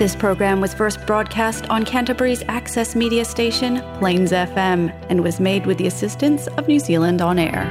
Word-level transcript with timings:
This 0.00 0.16
program 0.16 0.62
was 0.62 0.72
first 0.72 1.04
broadcast 1.06 1.68
on 1.68 1.84
Canterbury's 1.84 2.42
access 2.48 2.96
media 2.96 3.22
station, 3.22 3.82
Plains 3.98 4.32
FM, 4.32 4.90
and 5.10 5.22
was 5.22 5.38
made 5.38 5.66
with 5.66 5.76
the 5.76 5.86
assistance 5.86 6.46
of 6.56 6.66
New 6.68 6.78
Zealand 6.78 7.20
On 7.20 7.38
Air. 7.38 7.66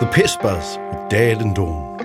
The 0.00 0.08
Pest 0.10 0.40
Buzz 0.40 0.78
with 0.78 1.10
Dad 1.10 1.42
and 1.42 1.54
Dawn. 1.54 2.01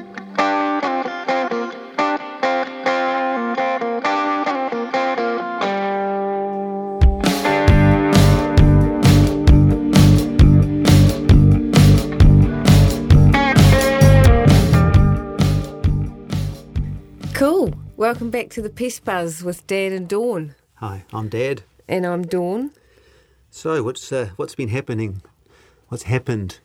Back 18.38 18.50
to 18.52 18.62
the 18.62 18.70
Pest 18.70 19.04
Buzz 19.04 19.42
with 19.42 19.66
Dad 19.66 19.92
and 19.92 20.08
Dawn. 20.08 20.54
Hi, 20.76 21.06
I'm 21.12 21.28
Dad. 21.28 21.64
And 21.88 22.06
I'm 22.06 22.22
Dawn. 22.22 22.70
So, 23.50 23.82
what's 23.82 24.12
uh, 24.12 24.30
what's 24.36 24.54
been 24.54 24.68
happening? 24.68 25.24
What's 25.88 26.04
happened 26.04 26.60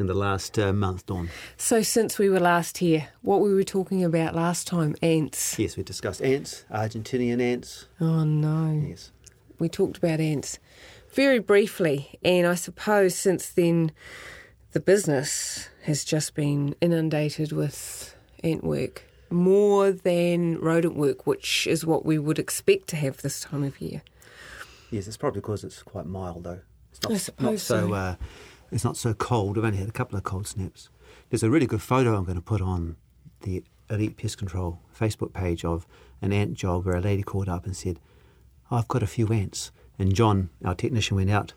in 0.00 0.06
the 0.06 0.14
last 0.14 0.58
uh, 0.58 0.72
month, 0.72 1.06
Dawn? 1.06 1.30
So, 1.56 1.80
since 1.80 2.18
we 2.18 2.28
were 2.28 2.40
last 2.40 2.78
here, 2.78 3.10
what 3.22 3.40
we 3.40 3.54
were 3.54 3.62
talking 3.62 4.02
about 4.02 4.34
last 4.34 4.66
time 4.66 4.96
ants. 5.00 5.56
Yes, 5.56 5.76
we 5.76 5.84
discussed 5.84 6.22
ants, 6.22 6.64
Argentinian 6.72 7.40
ants. 7.40 7.86
Oh, 8.00 8.24
no. 8.24 8.88
Yes. 8.88 9.12
We 9.60 9.68
talked 9.68 9.98
about 9.98 10.18
ants 10.18 10.58
very 11.12 11.38
briefly. 11.38 12.18
And 12.24 12.48
I 12.48 12.56
suppose 12.56 13.14
since 13.14 13.48
then, 13.48 13.92
the 14.72 14.80
business 14.80 15.68
has 15.84 16.04
just 16.04 16.34
been 16.34 16.74
inundated 16.80 17.52
with 17.52 18.16
ant 18.42 18.64
work. 18.64 19.04
More 19.30 19.90
than 19.92 20.58
rodent 20.60 20.96
work, 20.96 21.26
which 21.26 21.66
is 21.66 21.84
what 21.84 22.04
we 22.04 22.18
would 22.18 22.38
expect 22.38 22.88
to 22.88 22.96
have 22.96 23.18
this 23.18 23.40
time 23.40 23.64
of 23.64 23.80
year. 23.80 24.02
Yes, 24.90 25.08
it's 25.08 25.16
probably 25.16 25.40
because 25.40 25.64
it's 25.64 25.82
quite 25.82 26.06
mild, 26.06 26.44
though. 26.44 26.60
It's 26.92 27.02
not, 27.02 27.40
I 27.40 27.50
not 27.50 27.60
so. 27.60 27.88
so. 27.88 27.94
Uh, 27.94 28.14
it's 28.70 28.84
not 28.84 28.96
so 28.96 29.14
cold. 29.14 29.56
We've 29.56 29.64
only 29.64 29.78
had 29.78 29.88
a 29.88 29.92
couple 29.92 30.16
of 30.16 30.24
cold 30.24 30.46
snaps. 30.46 30.88
There's 31.30 31.42
a 31.42 31.50
really 31.50 31.66
good 31.66 31.82
photo 31.82 32.16
I'm 32.16 32.24
going 32.24 32.36
to 32.36 32.42
put 32.42 32.60
on 32.60 32.96
the 33.42 33.64
Elite 33.90 34.16
Pest 34.16 34.38
Control 34.38 34.80
Facebook 34.98 35.32
page 35.32 35.64
of 35.64 35.86
an 36.22 36.32
ant 36.32 36.54
job 36.54 36.84
where 36.84 36.96
a 36.96 37.00
lady 37.00 37.22
called 37.22 37.48
up 37.48 37.66
and 37.66 37.76
said, 37.76 38.00
oh, 38.70 38.76
"I've 38.76 38.88
got 38.88 39.02
a 39.02 39.06
few 39.06 39.28
ants." 39.28 39.70
And 39.98 40.14
John, 40.14 40.50
our 40.64 40.74
technician, 40.74 41.16
went 41.16 41.30
out. 41.30 41.52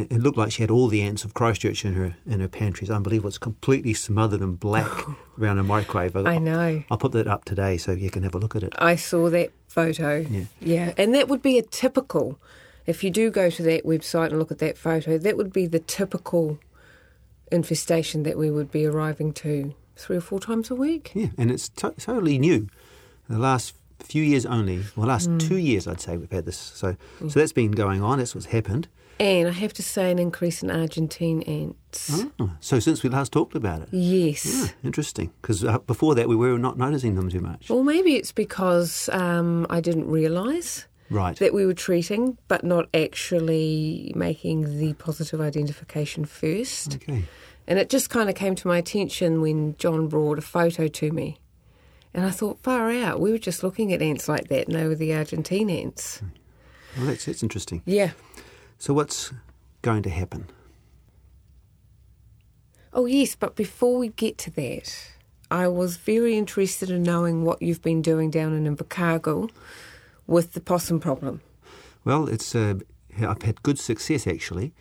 It 0.00 0.12
it 0.12 0.18
looked 0.20 0.38
like 0.38 0.52
she 0.52 0.62
had 0.62 0.70
all 0.70 0.88
the 0.88 1.02
ants 1.02 1.24
of 1.24 1.34
Christchurch 1.34 1.84
in 1.84 1.94
her 1.94 2.16
in 2.26 2.40
her 2.40 2.48
pantry. 2.48 2.84
It's 2.84 2.90
unbelievable. 2.90 3.28
It's 3.28 3.38
completely 3.38 3.94
smothered 3.94 4.40
in 4.40 4.54
black 4.56 4.90
around 5.38 5.58
a 5.58 5.62
microwave. 5.62 6.16
I 6.16 6.38
know. 6.38 6.82
I'll 6.90 6.98
put 6.98 7.12
that 7.12 7.26
up 7.26 7.44
today 7.44 7.76
so 7.76 7.92
you 7.92 8.10
can 8.10 8.22
have 8.22 8.34
a 8.34 8.38
look 8.38 8.56
at 8.56 8.62
it. 8.62 8.72
I 8.78 8.96
saw 8.96 9.30
that 9.30 9.50
photo. 9.68 10.26
Yeah. 10.28 10.44
Yeah. 10.60 10.92
And 10.96 11.14
that 11.14 11.28
would 11.28 11.42
be 11.42 11.58
a 11.58 11.62
typical, 11.62 12.38
if 12.86 13.02
you 13.04 13.10
do 13.10 13.30
go 13.30 13.50
to 13.50 13.62
that 13.64 13.84
website 13.84 14.28
and 14.30 14.38
look 14.38 14.50
at 14.50 14.58
that 14.58 14.76
photo, 14.78 15.18
that 15.18 15.36
would 15.36 15.52
be 15.52 15.66
the 15.66 15.78
typical 15.80 16.58
infestation 17.52 18.22
that 18.24 18.38
we 18.38 18.50
would 18.50 18.70
be 18.70 18.86
arriving 18.86 19.32
to 19.32 19.74
three 19.96 20.16
or 20.16 20.20
four 20.20 20.40
times 20.40 20.70
a 20.70 20.74
week. 20.74 21.12
Yeah, 21.14 21.28
and 21.36 21.50
it's 21.50 21.68
to- 21.70 21.94
totally 21.98 22.38
new. 22.38 22.68
The 23.28 23.38
last 23.38 23.74
few 23.98 24.22
years 24.22 24.46
only, 24.46 24.84
well, 24.96 25.08
last 25.08 25.26
Hmm. 25.26 25.38
two 25.38 25.56
years, 25.58 25.86
I'd 25.86 26.00
say 26.00 26.16
we've 26.16 26.30
had 26.30 26.46
this. 26.46 26.56
So, 26.56 26.96
so 27.20 27.28
that's 27.40 27.52
been 27.52 27.72
going 27.72 28.02
on. 28.02 28.18
That's 28.18 28.34
what's 28.34 28.46
happened. 28.46 28.88
And 29.20 29.46
I 29.48 29.52
have 29.52 29.74
to 29.74 29.82
say, 29.82 30.10
an 30.10 30.18
increase 30.18 30.62
in 30.62 30.70
Argentine 30.70 31.42
ants. 31.42 32.24
Oh, 32.40 32.52
so 32.60 32.78
since 32.80 33.02
we 33.02 33.10
last 33.10 33.32
talked 33.32 33.54
about 33.54 33.82
it, 33.82 33.88
Yes. 33.92 34.46
Yeah, 34.46 34.68
interesting. 34.82 35.30
Because 35.42 35.62
uh, 35.62 35.78
before 35.80 36.14
that, 36.14 36.26
we 36.26 36.36
were 36.36 36.58
not 36.58 36.78
noticing 36.78 37.16
them 37.16 37.28
too 37.28 37.40
much. 37.40 37.70
Or 37.70 37.84
maybe 37.84 38.16
it's 38.16 38.32
because 38.32 39.10
um, 39.12 39.66
I 39.68 39.80
didn't 39.80 40.08
realise 40.08 40.86
Right. 41.10 41.36
that 41.36 41.52
we 41.52 41.66
were 41.66 41.74
treating, 41.74 42.38
but 42.48 42.64
not 42.64 42.88
actually 42.94 44.12
making 44.16 44.78
the 44.78 44.94
positive 44.94 45.40
identification 45.40 46.24
first. 46.24 46.94
Okay. 46.96 47.24
And 47.66 47.78
it 47.78 47.90
just 47.90 48.08
kind 48.10 48.28
of 48.30 48.34
came 48.36 48.54
to 48.54 48.68
my 48.68 48.78
attention 48.78 49.42
when 49.42 49.76
John 49.76 50.08
brought 50.08 50.38
a 50.38 50.42
photo 50.42 50.88
to 50.88 51.10
me. 51.12 51.36
And 52.14 52.24
I 52.24 52.30
thought, 52.30 52.58
far 52.60 52.90
out, 52.90 53.20
we 53.20 53.30
were 53.32 53.38
just 53.38 53.62
looking 53.62 53.92
at 53.92 54.00
ants 54.00 54.28
like 54.28 54.48
that, 54.48 54.66
and 54.66 54.74
they 54.74 54.86
were 54.88 54.94
the 54.96 55.14
Argentine 55.14 55.68
ants. 55.68 56.22
Well, 56.96 57.06
that's 57.06 57.26
that's 57.26 57.42
interesting. 57.42 57.82
Yeah. 57.84 58.12
So 58.80 58.94
what's 58.94 59.30
going 59.82 60.02
to 60.04 60.10
happen? 60.10 60.46
Oh, 62.94 63.04
yes, 63.04 63.36
but 63.36 63.54
before 63.54 63.98
we 63.98 64.08
get 64.08 64.38
to 64.38 64.50
that, 64.52 65.12
I 65.50 65.68
was 65.68 65.98
very 65.98 66.38
interested 66.38 66.88
in 66.88 67.02
knowing 67.02 67.44
what 67.44 67.60
you've 67.60 67.82
been 67.82 68.00
doing 68.00 68.30
down 68.30 68.54
in 68.54 68.64
Invercargill 68.74 69.50
with 70.26 70.54
the 70.54 70.62
possum 70.62 70.98
problem. 70.98 71.42
Well, 72.06 72.26
it's 72.26 72.54
uh, 72.54 72.76
I've 73.20 73.42
had 73.42 73.62
good 73.62 73.78
success 73.78 74.26
actually. 74.26 74.72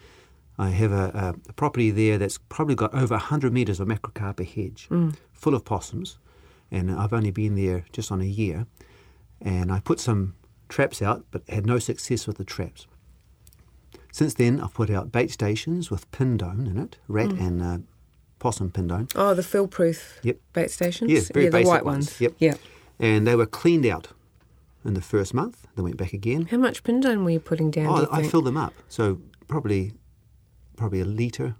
I 0.58 0.70
have 0.70 0.94
a, 0.94 1.36
a, 1.46 1.50
a 1.50 1.54
property 1.54 1.92
there 1.92 2.18
that's 2.18 2.38
probably 2.48 2.76
got 2.76 2.94
over 2.94 3.16
100 3.16 3.52
metres 3.52 3.82
of 3.82 3.90
macrocarpa 3.90 4.48
hedge 4.48 4.88
full 5.34 5.56
of 5.56 5.66
possums, 5.66 6.20
and 6.72 6.90
I've 6.90 7.12
only 7.12 7.32
been 7.32 7.56
there 7.56 7.84
just 7.92 8.14
on 8.14 8.22
a 8.22 8.26
year. 8.26 8.66
And 9.42 9.74
I 9.74 9.82
put 9.82 10.00
some 10.00 10.36
traps 10.70 11.02
out, 11.02 11.26
but 11.32 11.42
had 11.50 11.66
no 11.66 11.80
success 11.80 12.28
with 12.28 12.38
the 12.38 12.46
traps. 12.46 12.88
Since 14.12 14.34
then, 14.36 14.60
I've 14.60 14.74
put 14.74 14.90
out 14.90 15.12
bait 15.12 15.32
stations 15.32 15.92
with 15.92 16.10
pindone 16.12 16.68
in 16.68 16.78
it, 16.78 16.98
rat 17.08 17.32
and 17.32 17.62
uh, 17.62 17.78
possum 18.40 18.72
pindone, 18.72 19.08
Oh, 19.16 19.34
the 19.34 19.44
Philproof 19.44 20.20
Yep. 20.24 20.38
bait 20.54 20.72
stations? 20.72 21.12
Yeah, 21.12 21.22
very 21.34 21.46
yeah, 21.46 21.52
the 21.52 21.64
white 21.64 21.86
ones. 21.86 22.08
ones. 22.08 22.22
Yep. 22.22 22.34
Yeah. 22.40 22.54
and 23.00 23.26
they 23.28 23.36
were 23.36 23.46
cleaned 23.46 23.86
out 23.86 24.10
in 24.84 24.94
the 24.94 25.02
first 25.02 25.34
month. 25.34 25.68
They 25.76 25.82
went 25.82 25.98
back 25.98 26.14
again. 26.14 26.48
How 26.48 26.58
much 26.58 26.84
pindone 26.84 27.24
were 27.24 27.32
you 27.32 27.40
putting 27.40 27.70
down? 27.72 27.88
Oh, 27.88 28.02
you 28.02 28.08
I 28.12 28.24
filled 28.24 28.46
them 28.46 28.58
up, 28.58 28.74
so 28.90 29.20
probably 29.48 29.94
probably 30.76 31.02
a 31.02 31.06
litre 31.06 31.56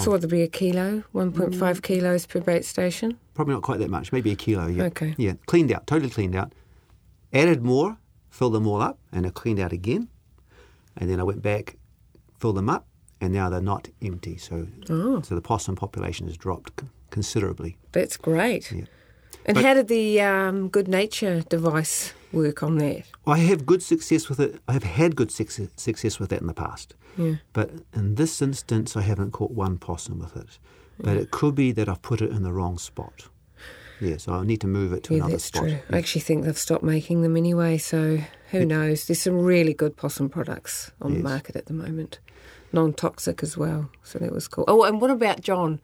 So 0.00 0.12
would 0.12 0.20
there 0.20 0.28
be 0.28 0.42
a 0.42 0.48
kilo, 0.48 1.02
1.5 1.12 1.58
Mm. 1.58 1.82
kilos 1.82 2.26
per 2.26 2.40
bait 2.40 2.64
station? 2.64 3.18
Probably 3.34 3.54
not 3.54 3.62
quite 3.64 3.80
that 3.80 3.90
much, 3.90 4.12
maybe 4.12 4.30
a 4.30 4.36
kilo. 4.36 4.66
Yeah. 4.68 4.84
Okay. 4.84 5.14
Yeah, 5.18 5.34
cleaned 5.46 5.72
out, 5.72 5.86
totally 5.86 6.10
cleaned 6.10 6.36
out. 6.36 6.52
Added 7.32 7.62
more, 7.64 7.98
filled 8.30 8.54
them 8.54 8.66
all 8.66 8.80
up, 8.80 8.98
and 9.12 9.26
I 9.26 9.30
cleaned 9.30 9.58
out 9.60 9.72
again. 9.72 10.08
And 10.98 11.08
then 11.10 11.20
I 11.20 11.22
went 11.22 11.42
back, 11.42 11.76
filled 12.38 12.56
them 12.56 12.68
up, 12.68 12.86
and 13.20 13.32
now 13.32 13.48
they're 13.48 13.60
not 13.60 13.88
empty. 14.02 14.36
So, 14.36 14.66
Oh. 14.90 15.22
so 15.22 15.34
the 15.34 15.40
possum 15.40 15.76
population 15.76 16.26
has 16.26 16.36
dropped 16.36 16.82
considerably. 17.10 17.76
That's 17.92 18.16
great. 18.16 18.70
Yeah. 18.72 18.84
And 19.46 19.54
But- 19.54 19.64
how 19.64 19.74
did 19.74 19.88
the 19.88 20.20
um, 20.20 20.68
Goodnature 20.70 21.48
device 21.48 22.12
work 22.32 22.62
on 22.62 22.76
that? 22.78 23.04
I 23.26 23.38
have 23.38 23.64
good 23.64 23.82
success 23.82 24.28
with 24.28 24.40
it. 24.40 24.60
I 24.68 24.72
have 24.72 24.82
had 24.82 25.16
good 25.16 25.30
success, 25.30 25.68
success 25.76 26.18
with 26.18 26.28
that 26.30 26.40
in 26.40 26.46
the 26.46 26.54
past. 26.54 26.94
Yeah. 27.16 27.36
But 27.52 27.70
in 27.94 28.16
this 28.16 28.42
instance, 28.42 28.96
I 28.96 29.02
haven't 29.02 29.30
caught 29.32 29.52
one 29.52 29.78
possum 29.78 30.18
with 30.18 30.36
it. 30.36 30.58
But 31.00 31.16
it 31.16 31.30
could 31.30 31.54
be 31.54 31.70
that 31.72 31.88
I've 31.88 32.02
put 32.02 32.20
it 32.20 32.30
in 32.32 32.42
the 32.42 32.52
wrong 32.52 32.76
spot. 32.78 33.28
Yeah, 34.00 34.16
so 34.18 34.32
I 34.32 34.44
need 34.44 34.60
to 34.60 34.66
move 34.66 34.92
it 34.92 35.02
to 35.04 35.14
Yeah, 35.14 35.18
another 35.18 35.32
that's 35.32 35.44
spot. 35.44 35.62
true. 35.62 35.70
Yeah. 35.72 35.80
I 35.90 35.98
actually 35.98 36.20
think 36.20 36.44
they've 36.44 36.56
stopped 36.58 36.84
making 36.84 37.22
them 37.22 37.36
anyway, 37.36 37.78
so 37.78 38.18
who 38.50 38.64
knows? 38.64 39.06
There's 39.06 39.20
some 39.20 39.38
really 39.38 39.74
good 39.74 39.96
possum 39.96 40.28
products 40.28 40.90
on 41.02 41.14
the 41.14 41.20
market 41.22 41.56
at 41.56 41.66
the 41.66 41.74
moment. 41.74 42.20
Non 42.72 42.92
toxic 42.92 43.42
as 43.42 43.56
well, 43.56 43.90
so 44.02 44.18
that 44.18 44.30
was 44.32 44.46
cool. 44.46 44.64
Oh, 44.68 44.84
and 44.84 45.00
what 45.00 45.10
about 45.10 45.40
John? 45.40 45.80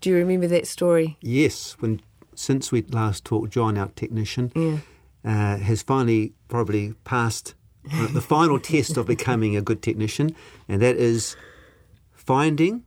Do 0.00 0.10
you 0.10 0.16
remember 0.16 0.46
that 0.48 0.66
story? 0.66 1.16
Yes, 1.20 1.76
when 1.80 2.00
since 2.34 2.72
we 2.72 2.82
last 2.82 3.24
talked, 3.24 3.50
John, 3.52 3.76
our 3.76 3.88
technician, 3.88 4.52
Yeah. 4.54 4.78
uh, 5.24 5.56
has 5.58 5.82
finally 5.82 6.32
probably 6.48 6.94
passed 7.04 7.54
the 8.12 8.20
final 8.20 8.58
test 8.72 8.96
of 8.96 9.06
becoming 9.06 9.56
a 9.56 9.60
good 9.62 9.82
technician, 9.82 10.34
and 10.68 10.80
that 10.80 10.96
is 10.96 11.36
finding 12.12 12.84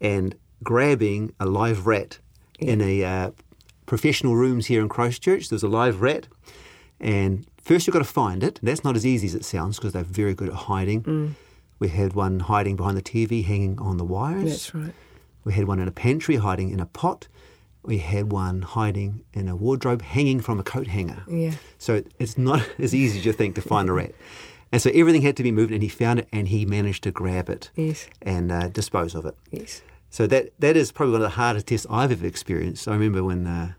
and 0.00 0.34
grabbing 0.62 1.32
a 1.38 1.46
live 1.46 1.86
rat 1.86 2.18
in 2.58 2.80
a 2.80 3.04
uh, 3.04 3.30
professional 3.86 4.36
rooms 4.36 4.66
here 4.66 4.80
in 4.82 4.88
Christchurch. 4.88 5.48
There's 5.48 5.62
a 5.62 5.68
live 5.68 6.00
rat, 6.00 6.28
and 7.00 7.46
first 7.60 7.86
you've 7.86 7.92
got 7.92 8.00
to 8.00 8.04
find 8.04 8.42
it. 8.42 8.58
That's 8.62 8.84
not 8.84 8.96
as 8.96 9.06
easy 9.06 9.26
as 9.26 9.34
it 9.34 9.44
sounds 9.44 9.76
because 9.76 9.92
they're 9.92 10.02
very 10.04 10.34
good 10.34 10.48
at 10.48 10.54
hiding. 10.54 11.34
We 11.78 11.88
had 11.88 12.14
one 12.14 12.40
hiding 12.40 12.76
behind 12.76 12.96
the 12.96 13.02
TV, 13.02 13.44
hanging 13.44 13.78
on 13.78 13.96
the 13.98 14.04
wires. 14.04 14.44
That's 14.50 14.74
right. 14.74 14.92
We 15.44 15.52
had 15.52 15.66
one 15.66 15.78
in 15.78 15.86
a 15.88 15.92
pantry 15.92 16.36
hiding 16.36 16.70
in 16.70 16.80
a 16.80 16.86
pot. 16.86 17.28
We 17.82 17.98
had 17.98 18.32
one 18.32 18.62
hiding 18.62 19.22
in 19.32 19.46
a 19.46 19.54
wardrobe 19.54 20.02
hanging 20.02 20.40
from 20.40 20.58
a 20.58 20.64
coat 20.64 20.88
hanger. 20.88 21.22
Yeah. 21.28 21.52
So 21.78 22.02
it's 22.18 22.36
not 22.36 22.66
as 22.78 22.94
easy 22.94 23.18
as 23.20 23.26
you 23.26 23.32
think 23.32 23.54
to 23.56 23.62
find 23.62 23.88
a 23.88 23.92
rat. 23.92 24.12
And 24.72 24.82
so 24.82 24.90
everything 24.92 25.22
had 25.22 25.36
to 25.36 25.42
be 25.44 25.52
moved, 25.52 25.70
and 25.70 25.82
he 25.82 25.88
found 25.88 26.18
it, 26.18 26.28
and 26.32 26.48
he 26.48 26.66
managed 26.66 27.04
to 27.04 27.12
grab 27.12 27.48
it 27.48 27.70
Yes. 27.76 28.08
and 28.22 28.50
uh, 28.50 28.68
dispose 28.68 29.14
of 29.14 29.24
it. 29.24 29.36
Yes. 29.52 29.82
So 30.16 30.26
that 30.28 30.58
that 30.60 30.78
is 30.78 30.92
probably 30.92 31.12
one 31.12 31.20
of 31.20 31.30
the 31.30 31.36
hardest 31.36 31.66
tests 31.66 31.86
I've 31.90 32.10
ever 32.10 32.26
experienced. 32.26 32.88
I 32.88 32.92
remember 32.92 33.22
when 33.22 33.46
uh, 33.46 33.74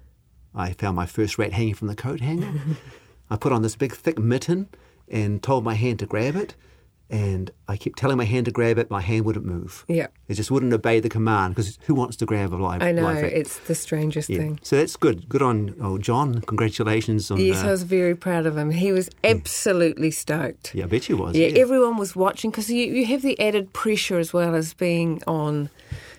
I 0.54 0.74
found 0.74 0.96
my 0.96 1.08
first 1.08 1.40
rat 1.40 1.52
hanging 1.52 1.74
from 1.74 1.88
the 1.88 1.96
coat 1.96 2.20
hanger. 2.20 2.54
I 3.32 3.38
put 3.38 3.52
on 3.52 3.64
this 3.64 3.76
big 3.76 3.92
thick 3.92 4.20
mitten 4.20 4.70
and 5.08 5.42
told 5.42 5.64
my 5.64 5.74
hand 5.74 5.98
to 5.98 6.06
grab 6.06 6.36
it, 6.36 6.54
and 7.10 7.50
I 7.68 7.76
kept 7.76 7.98
telling 7.98 8.18
my 8.18 8.26
hand 8.26 8.46
to 8.46 8.52
grab 8.52 8.78
it. 8.78 8.92
My 8.92 9.02
hand 9.02 9.26
wouldn't 9.26 9.48
move. 9.48 9.84
Yeah. 9.88 10.10
It 10.28 10.36
just 10.36 10.52
wouldn't 10.52 10.72
obey 10.72 11.00
the 11.00 11.10
command 11.10 11.56
because 11.56 11.80
who 11.88 11.96
wants 11.96 12.16
to 12.18 12.28
grab 12.28 12.54
a 12.54 12.58
live? 12.58 12.84
I 12.84 12.92
know, 12.92 13.02
live 13.02 13.24
it's 13.24 13.58
the 13.62 13.74
strangest 13.74 14.30
yeah. 14.30 14.38
thing. 14.38 14.60
So 14.62 14.76
that's 14.76 14.96
good. 14.96 15.28
Good 15.28 15.42
on 15.42 15.74
oh 15.82 15.98
John. 15.98 16.42
Congratulations 16.42 17.32
on. 17.32 17.40
Yes, 17.40 17.64
uh, 17.64 17.70
I 17.70 17.72
was 17.72 17.82
very 17.82 18.16
proud 18.16 18.46
of 18.46 18.56
him. 18.56 18.70
He 18.70 18.92
was 18.92 19.10
absolutely 19.24 20.12
stoked. 20.12 20.76
yeah, 20.76 20.84
I 20.84 20.88
bet 20.88 21.10
you 21.10 21.18
was. 21.18 21.36
Yeah, 21.36 21.48
everyone 21.48 21.98
was 21.98 22.16
watching 22.16 22.52
because 22.52 22.70
you, 22.70 22.86
you 22.86 23.08
have 23.08 23.24
the 23.24 23.40
added 23.40 23.74
pressure 23.74 24.20
as 24.20 24.34
well 24.34 24.54
as 24.54 24.76
being 24.76 25.24
on 25.26 25.72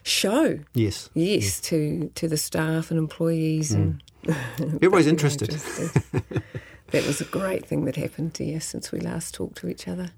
show. 0.02 0.58
yes. 0.74 1.10
Yes, 1.14 1.60
to 1.62 2.10
to 2.14 2.28
the 2.28 2.36
staff 2.36 2.90
and 2.90 2.98
employees 2.98 3.72
and 3.72 4.02
Everybody's 4.58 5.06
interested. 5.06 5.48
interested. 5.52 6.02
that 6.90 7.06
was 7.06 7.20
a 7.20 7.24
great 7.24 7.64
thing 7.66 7.84
that 7.86 7.96
happened 7.96 8.34
to 8.34 8.44
you 8.44 8.60
since 8.60 8.92
we 8.92 9.00
last 9.00 9.34
talked 9.34 9.56
to 9.58 9.68
each 9.68 9.86
other. 9.88 10.10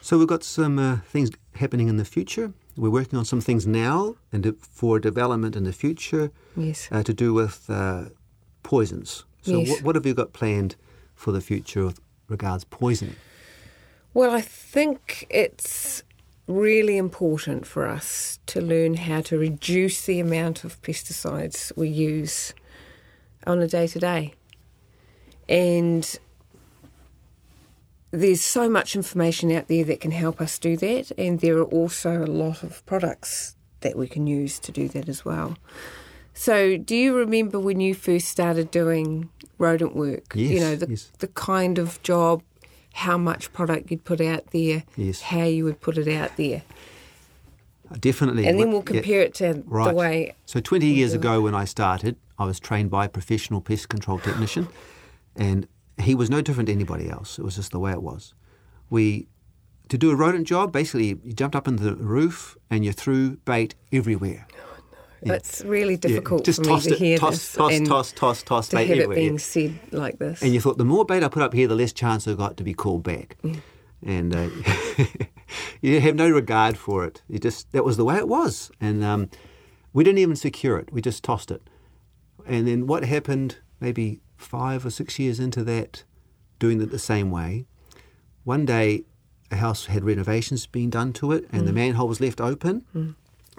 So 0.00 0.18
we've 0.18 0.28
got 0.28 0.44
some 0.44 0.78
uh, 0.78 0.96
things 1.12 1.30
happening 1.54 1.88
in 1.88 1.96
the 1.96 2.04
future. 2.04 2.52
We're 2.76 2.90
working 2.90 3.18
on 3.18 3.24
some 3.24 3.40
things 3.40 3.66
now 3.66 4.16
and 4.32 4.56
for 4.60 4.98
development 4.98 5.56
in 5.56 5.64
the 5.64 5.72
future 5.72 6.30
Yes. 6.56 6.88
uh, 6.90 7.02
to 7.02 7.12
do 7.14 7.32
with 7.34 7.68
uh, 7.70 8.04
poisons. 8.62 9.24
So 9.42 9.58
Yes. 9.58 9.68
what, 9.70 9.82
what 9.82 9.94
have 9.96 10.06
you 10.06 10.14
got 10.14 10.32
planned 10.32 10.76
for 11.14 11.32
the 11.32 11.40
future 11.40 11.84
with 11.86 12.00
regards 12.28 12.64
poisoning? 12.64 13.16
Well, 14.14 14.30
I 14.30 14.40
think 14.42 15.26
it's 15.30 16.02
really 16.46 16.96
important 16.96 17.66
for 17.66 17.86
us 17.86 18.38
to 18.46 18.60
learn 18.60 18.94
how 18.94 19.20
to 19.22 19.38
reduce 19.38 20.04
the 20.04 20.20
amount 20.20 20.64
of 20.64 20.80
pesticides 20.82 21.74
we 21.76 21.88
use 21.88 22.52
on 23.46 23.60
a 23.60 23.68
day 23.68 23.86
to 23.86 23.98
day. 23.98 24.34
And 25.48 26.18
there's 28.10 28.42
so 28.42 28.68
much 28.68 28.94
information 28.94 29.50
out 29.50 29.68
there 29.68 29.84
that 29.84 30.00
can 30.00 30.10
help 30.10 30.40
us 30.40 30.58
do 30.58 30.76
that, 30.76 31.10
and 31.16 31.40
there 31.40 31.58
are 31.58 31.64
also 31.64 32.22
a 32.22 32.26
lot 32.26 32.62
of 32.62 32.84
products 32.86 33.56
that 33.80 33.96
we 33.96 34.06
can 34.06 34.26
use 34.26 34.58
to 34.60 34.70
do 34.70 34.88
that 34.88 35.08
as 35.08 35.24
well. 35.24 35.56
So, 36.34 36.76
do 36.76 36.94
you 36.94 37.14
remember 37.16 37.58
when 37.58 37.80
you 37.80 37.94
first 37.94 38.28
started 38.28 38.70
doing 38.70 39.30
rodent 39.58 39.94
work? 39.96 40.34
you 40.34 40.60
know, 40.60 40.76
the, 40.76 40.90
yes. 40.90 41.10
the 41.18 41.28
kind 41.28 41.78
of 41.78 42.02
job, 42.02 42.42
how 42.92 43.16
much 43.18 43.52
product 43.52 43.90
you'd 43.90 44.04
put 44.04 44.20
out 44.20 44.50
there, 44.50 44.84
Yes. 44.96 45.22
how 45.22 45.44
you 45.44 45.64
would 45.64 45.80
put 45.80 45.96
it 45.98 46.08
out 46.08 46.36
there. 46.36 46.62
Uh, 47.90 47.96
Definitely. 47.98 48.46
And 48.46 48.58
then 48.60 48.68
we'll 48.70 48.78
yeah. 48.80 49.00
compare 49.00 49.20
it 49.22 49.34
to 49.34 49.62
Right. 49.66 49.88
the 49.88 49.94
way. 49.94 50.34
So 50.46 50.60
20 50.60 50.86
years 50.86 51.12
ago 51.14 51.40
when 51.40 51.54
I 51.54 51.64
started, 51.64 52.16
I 52.38 52.44
was 52.44 52.58
trained 52.60 52.90
by 52.90 53.06
a 53.06 53.08
professional 53.08 53.60
pest 53.60 53.88
control 53.88 54.18
technician, 54.18 54.68
and 55.36 55.66
he 56.00 56.14
was 56.14 56.28
no 56.30 56.40
different 56.40 56.66
to 56.68 56.72
anybody 56.72 57.08
else. 57.08 57.38
It 57.38 57.44
was 57.44 57.56
just 57.56 57.72
the 57.72 57.78
way 57.78 57.92
it 57.92 58.02
was. 58.02 58.34
We, 58.90 59.28
to 59.88 59.96
do 59.98 60.10
a 60.10 60.16
rodent 60.16 60.46
job, 60.46 60.72
basically 60.72 61.18
you 61.22 61.32
jumped 61.32 61.54
up 61.56 61.68
into 61.68 61.82
the 61.84 61.94
roof 61.96 62.56
and 62.70 62.84
you 62.84 62.92
threw 62.92 63.36
bait 63.44 63.74
everywhere. 63.92 64.46
It's 65.24 65.62
really 65.64 65.94
Yeah, 65.94 66.00
difficult 66.00 66.44
just 66.44 66.64
for 66.64 66.70
me 66.74 66.80
to 66.80 66.92
it, 66.92 66.98
hear 66.98 67.18
toss, 67.18 67.32
this 67.32 67.52
toss, 67.52 67.72
and 67.72 67.86
toss, 67.86 68.12
toss, 68.12 68.42
toss, 68.42 68.68
to 68.68 68.78
have 68.78 68.98
it 68.98 69.10
being 69.10 69.38
said 69.38 69.78
like 69.92 70.18
this. 70.18 70.42
And 70.42 70.52
you 70.52 70.60
thought 70.60 70.78
the 70.78 70.84
more 70.84 71.04
bait 71.04 71.22
I 71.22 71.28
put 71.28 71.42
up 71.42 71.54
here, 71.54 71.68
the 71.68 71.74
less 71.74 71.92
chance 71.92 72.26
I 72.26 72.34
got 72.34 72.56
to 72.56 72.64
be 72.64 72.74
called 72.74 73.02
back. 73.02 73.36
And 74.04 74.34
uh, 74.34 74.48
you 75.80 76.00
have 76.00 76.16
no 76.16 76.28
regard 76.28 76.76
for 76.76 77.04
it. 77.04 77.22
You 77.28 77.38
just 77.38 77.70
that 77.72 77.84
was 77.84 77.96
the 77.96 78.04
way 78.04 78.16
it 78.16 78.26
was, 78.26 78.70
and 78.80 79.04
um, 79.04 79.30
we 79.92 80.02
didn't 80.02 80.18
even 80.18 80.34
secure 80.36 80.76
it. 80.78 80.92
We 80.92 81.00
just 81.00 81.22
tossed 81.22 81.50
it. 81.50 81.62
And 82.46 82.66
then 82.66 82.86
what 82.88 83.04
happened? 83.04 83.58
Maybe 83.80 84.20
five 84.36 84.84
or 84.84 84.90
six 84.90 85.18
years 85.18 85.38
into 85.38 85.62
that, 85.64 86.02
doing 86.58 86.80
it 86.80 86.90
the 86.90 86.98
same 86.98 87.30
way. 87.30 87.66
One 88.44 88.64
day, 88.64 89.04
a 89.52 89.56
house 89.56 89.86
had 89.86 90.02
renovations 90.04 90.66
being 90.66 90.90
done 90.90 91.12
to 91.14 91.30
it, 91.30 91.46
and 91.52 91.68
the 91.68 91.72
manhole 91.72 92.08
was 92.08 92.20
left 92.20 92.40
open, 92.40 93.14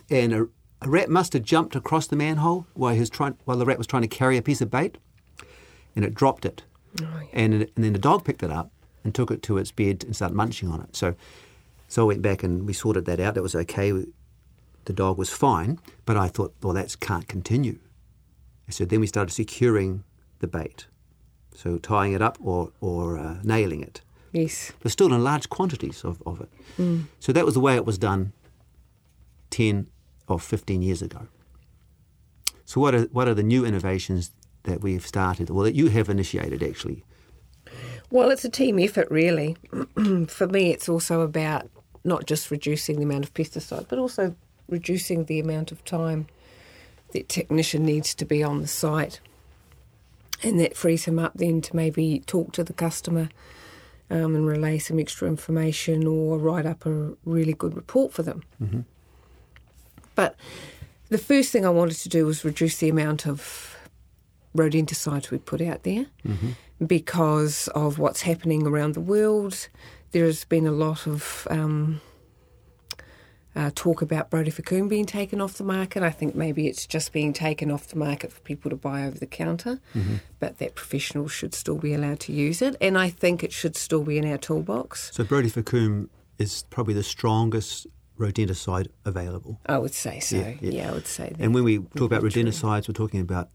and 0.09 0.33
a, 0.33 0.47
a 0.83 0.89
rat 0.89 1.09
must 1.09 1.33
have 1.33 1.43
jumped 1.43 1.75
across 1.75 2.07
the 2.07 2.15
manhole 2.15 2.65
while 2.73 2.93
he 2.93 2.99
was 2.99 3.09
trying, 3.09 3.37
while 3.45 3.57
the 3.57 3.65
rat 3.65 3.77
was 3.77 3.87
trying 3.87 4.01
to 4.03 4.07
carry 4.07 4.37
a 4.37 4.41
piece 4.41 4.61
of 4.61 4.69
bait, 4.71 4.97
and 5.95 6.03
it 6.05 6.13
dropped 6.13 6.45
it. 6.45 6.63
Oh, 7.01 7.05
yeah. 7.21 7.27
and, 7.33 7.53
it- 7.55 7.71
and 7.75 7.83
then 7.85 7.93
the 7.93 7.99
dog 7.99 8.23
picked 8.25 8.43
it 8.43 8.51
up 8.51 8.71
and 9.03 9.13
took 9.13 9.31
it 9.31 9.41
to 9.43 9.57
its 9.57 9.71
bed 9.71 10.03
and 10.03 10.15
started 10.15 10.35
munching 10.35 10.69
on 10.69 10.81
it. 10.81 10.95
So, 10.95 11.15
so 11.87 12.03
I 12.03 12.05
went 12.05 12.21
back 12.21 12.43
and 12.43 12.65
we 12.67 12.73
sorted 12.73 13.05
that 13.05 13.19
out. 13.19 13.33
That 13.35 13.43
was 13.43 13.55
okay. 13.55 13.91
The 14.85 14.93
dog 14.93 15.17
was 15.17 15.29
fine, 15.29 15.79
but 16.05 16.17
I 16.17 16.27
thought, 16.27 16.53
well, 16.61 16.73
that 16.73 16.99
can't 16.99 17.27
continue. 17.27 17.79
So 18.69 18.85
then 18.85 18.99
we 19.01 19.07
started 19.07 19.31
securing 19.33 20.03
the 20.39 20.47
bait, 20.47 20.87
so 21.53 21.77
tying 21.77 22.13
it 22.13 22.21
up 22.21 22.37
or 22.41 22.71
or 22.81 23.17
uh, 23.17 23.37
nailing 23.43 23.81
it, 23.81 24.01
yes. 24.31 24.71
but 24.81 24.91
still 24.91 25.13
in 25.13 25.23
large 25.23 25.49
quantities 25.49 26.03
of, 26.03 26.21
of 26.25 26.41
it. 26.41 26.49
So 27.19 27.31
that 27.33 27.45
was 27.45 27.53
the 27.53 27.59
way 27.59 27.75
it 27.75 27.85
was 27.85 27.97
done 27.97 28.31
10 29.51 29.87
or 30.27 30.39
15 30.39 30.81
years 30.81 31.01
ago. 31.01 31.27
So 32.65 32.79
what 32.81 32.95
are, 32.95 33.03
what 33.11 33.27
are 33.27 33.33
the 33.33 33.43
new 33.43 33.65
innovations 33.65 34.31
that 34.63 34.81
we've 34.81 35.05
started, 35.05 35.49
or 35.49 35.63
that 35.63 35.75
you 35.75 35.87
have 35.89 36.09
initiated 36.09 36.63
actually? 36.63 37.03
Well, 38.09 38.31
it's 38.31 38.45
a 38.45 38.49
team 38.49 38.79
effort, 38.79 39.09
really. 39.09 39.57
For 40.27 40.47
me, 40.47 40.71
it's 40.71 40.87
also 40.87 41.21
about 41.21 41.69
not 42.03 42.25
just 42.25 42.51
reducing 42.51 42.97
the 42.97 43.03
amount 43.03 43.25
of 43.25 43.33
pesticide, 43.33 43.87
but 43.89 43.99
also 43.99 44.35
reducing 44.69 45.25
the 45.25 45.39
amount 45.39 45.71
of 45.71 45.83
time 45.83 46.27
that 47.11 47.29
technician 47.29 47.85
needs 47.85 48.13
to 48.15 48.25
be 48.25 48.43
on 48.43 48.61
the 48.61 48.67
site. 48.67 49.19
And 50.41 50.59
that 50.59 50.75
frees 50.75 51.05
him 51.05 51.19
up 51.19 51.33
then 51.35 51.61
to 51.61 51.75
maybe 51.75 52.21
talk 52.25 52.51
to 52.53 52.63
the 52.63 52.73
customer 52.73 53.29
um, 54.09 54.35
and 54.35 54.45
relay 54.45 54.77
some 54.77 54.99
extra 54.99 55.27
information 55.27 56.05
or 56.05 56.37
write 56.37 56.65
up 56.65 56.85
a 56.85 57.13
really 57.25 57.53
good 57.53 57.75
report 57.75 58.13
for 58.13 58.23
them. 58.23 58.43
But 60.15 60.35
the 61.09 61.17
first 61.17 61.51
thing 61.51 61.65
I 61.65 61.69
wanted 61.69 61.97
to 61.97 62.09
do 62.09 62.25
was 62.25 62.43
reduce 62.45 62.77
the 62.77 62.89
amount 62.89 63.27
of 63.27 63.77
rodenticides 64.55 65.31
we 65.31 65.37
put 65.39 65.61
out 65.61 65.83
there 65.83 66.05
because 66.85 67.67
of 67.69 67.99
what's 67.99 68.21
happening 68.21 68.67
around 68.67 68.93
the 68.93 69.01
world. 69.01 69.67
There 70.11 70.25
has 70.25 70.43
been 70.45 70.67
a 70.67 70.71
lot 70.71 71.07
of 71.07 71.47
um, 71.49 72.01
uh, 73.55 73.71
talk 73.75 74.01
about 74.01 74.31
Brodifacoum 74.31 74.89
being 74.89 75.05
taken 75.05 75.41
off 75.41 75.53
the 75.55 75.63
market. 75.63 76.03
I 76.03 76.09
think 76.09 76.35
maybe 76.35 76.67
it's 76.67 76.85
just 76.85 77.11
being 77.11 77.33
taken 77.33 77.71
off 77.71 77.87
the 77.87 77.97
market 77.97 78.31
for 78.31 78.39
people 78.41 78.69
to 78.69 78.75
buy 78.75 79.05
over 79.05 79.17
the 79.17 79.25
counter, 79.27 79.79
but 80.39 80.57
that 80.59 80.75
professionals 80.75 81.31
should 81.31 81.53
still 81.53 81.77
be 81.77 81.93
allowed 81.93 82.19
to 82.21 82.33
use 82.33 82.61
it. 82.61 82.75
And 82.81 82.97
I 82.97 83.09
think 83.09 83.43
it 83.43 83.51
should 83.51 83.75
still 83.75 84.03
be 84.03 84.17
in 84.17 84.29
our 84.29 84.37
toolbox. 84.37 85.11
So 85.13 85.23
Brodifacoum 85.23 86.09
is 86.39 86.63
probably 86.69 86.93
the 86.93 87.03
strongest 87.03 87.87
rodenticide 88.17 88.87
available. 89.05 89.59
I 89.65 89.77
would 89.77 89.93
say 89.93 90.19
so. 90.19 90.37
Yeah, 90.37 90.53
Yeah, 90.61 90.71
yeah. 90.71 90.89
I 90.89 90.93
would 90.93 91.07
say 91.07 91.29
that. 91.29 91.39
And 91.39 91.53
when 91.53 91.63
we 91.63 91.79
talk 91.79 92.11
about 92.11 92.23
rodenticides, 92.23 92.87
we're 92.87 92.93
talking 92.93 93.19
about 93.19 93.49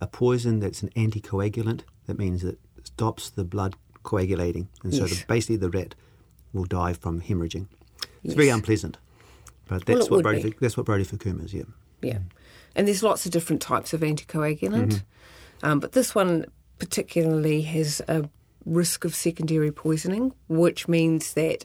a 0.00 0.06
poison 0.06 0.60
that's 0.60 0.82
an 0.82 0.90
anticoagulant. 0.90 1.82
That 2.06 2.18
means 2.18 2.42
that 2.42 2.58
it 2.76 2.86
stops 2.86 3.30
the 3.30 3.44
blood 3.44 3.76
coagulating, 4.02 4.68
and 4.82 4.94
so 4.94 5.06
the, 5.06 5.24
basically 5.26 5.56
the 5.56 5.70
rat 5.70 5.94
will 6.52 6.64
die 6.64 6.92
from 6.92 7.20
hemorrhaging. 7.20 7.66
It's 8.22 8.34
very 8.34 8.48
unpleasant, 8.48 8.98
but 9.66 9.84
that's 9.86 10.06
it 10.06 10.10
what. 10.10 10.24
Brodifac- 10.24 10.58
that's 10.60 10.76
what 10.76 10.86
Brodifacoum 10.86 11.44
is. 11.44 11.54
Yeah. 11.54 11.64
Yeah. 12.02 12.18
And 12.76 12.86
there's 12.86 13.02
lots 13.02 13.24
of 13.24 13.32
different 13.32 13.62
types 13.62 13.92
of 13.92 14.00
anticoagulant. 14.00 14.92
Mm-hmm. 14.92 15.66
Um, 15.66 15.80
but 15.80 15.92
this 15.92 16.14
one 16.14 16.44
particularly 16.78 17.62
has 17.62 18.02
a 18.08 18.28
risk 18.66 19.04
of 19.04 19.14
secondary 19.14 19.70
poisoning, 19.70 20.34
which 20.48 20.88
means 20.88 21.34
that 21.34 21.64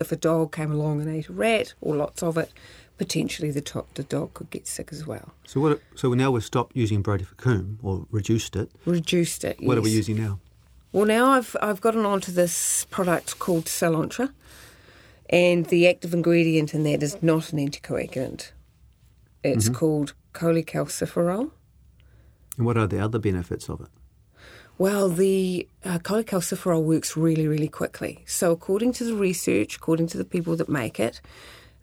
if 0.00 0.12
a 0.12 0.16
dog 0.16 0.52
came 0.52 0.70
along 0.72 1.00
and 1.00 1.10
ate 1.10 1.28
a 1.28 1.32
rat 1.32 1.74
or 1.80 1.96
lots 1.96 2.22
of 2.22 2.36
it, 2.36 2.52
potentially 2.98 3.50
the, 3.50 3.60
to- 3.60 3.84
the 3.94 4.02
dog 4.04 4.34
could 4.34 4.50
get 4.50 4.66
sick 4.66 4.88
as 4.92 5.06
well. 5.06 5.32
So 5.46 5.60
what? 5.60 5.80
So 5.94 6.12
now 6.14 6.30
we've 6.30 6.44
stopped 6.44 6.76
using 6.76 7.02
Brodifacoum 7.02 7.78
or 7.82 8.06
reduced 8.10 8.56
it. 8.56 8.70
Reduced 8.84 9.44
it. 9.44 9.58
What 9.60 9.78
are 9.78 9.82
we 9.82 9.90
using 9.90 10.16
now? 10.16 10.40
Well, 10.92 11.04
now 11.04 11.32
I've 11.32 11.54
I've 11.60 11.80
gotten 11.80 12.06
onto 12.06 12.32
this 12.32 12.86
product 12.90 13.38
called 13.38 13.66
Selontra, 13.66 14.32
and 15.28 15.66
the 15.66 15.86
active 15.86 16.14
ingredient 16.14 16.72
in 16.74 16.82
that 16.84 17.02
is 17.02 17.22
not 17.22 17.52
an 17.52 17.58
anticoagulant. 17.58 18.52
It's 19.44 19.66
Mm-hmm. 19.66 19.74
called 19.74 20.14
cholecalciferol. 20.32 21.50
And 22.56 22.66
what 22.66 22.76
are 22.78 22.86
the 22.86 22.98
other 23.00 23.18
benefits 23.18 23.68
of 23.68 23.80
it? 23.82 23.88
Well, 24.78 25.08
the 25.08 25.68
uh, 25.84 25.98
cholecalciferol 25.98 26.82
works 26.84 27.16
really, 27.16 27.48
really 27.48 27.68
quickly. 27.68 28.22
So, 28.26 28.52
according 28.52 28.92
to 28.94 29.04
the 29.04 29.14
research, 29.14 29.74
according 29.76 30.06
to 30.08 30.18
the 30.18 30.24
people 30.24 30.54
that 30.56 30.68
make 30.68 31.00
it, 31.00 31.20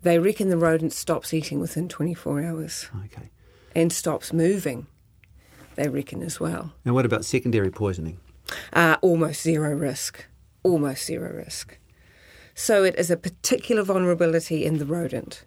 they 0.02 0.18
reckon 0.18 0.50
the 0.50 0.58
rodent 0.58 0.94
stops 0.94 1.34
eating 1.34 1.60
within 1.60 1.90
24 1.90 2.42
hours 2.44 2.90
Okay. 3.06 3.30
and 3.75 3.92
stops 3.92 4.32
moving. 4.32 4.88
They 5.75 5.90
reckon 5.90 6.24
as 6.24 6.40
well. 6.40 6.72
And 6.86 6.96
what 6.96 7.06
about 7.06 7.25
secondary 7.25 7.70
poisoning? 7.70 8.20
Uh, 8.72 8.96
almost 9.02 9.42
zero 9.42 9.74
risk. 9.75 10.25
Almost 10.64 11.06
zero 11.06 11.34
risk. 11.36 11.78
So 12.54 12.84
it 12.86 12.96
is 12.98 13.12
a 13.12 13.18
particular 13.18 13.84
vulnerability 13.84 14.64
in 14.64 14.78
the 14.78 14.86
rodent. 14.86 15.44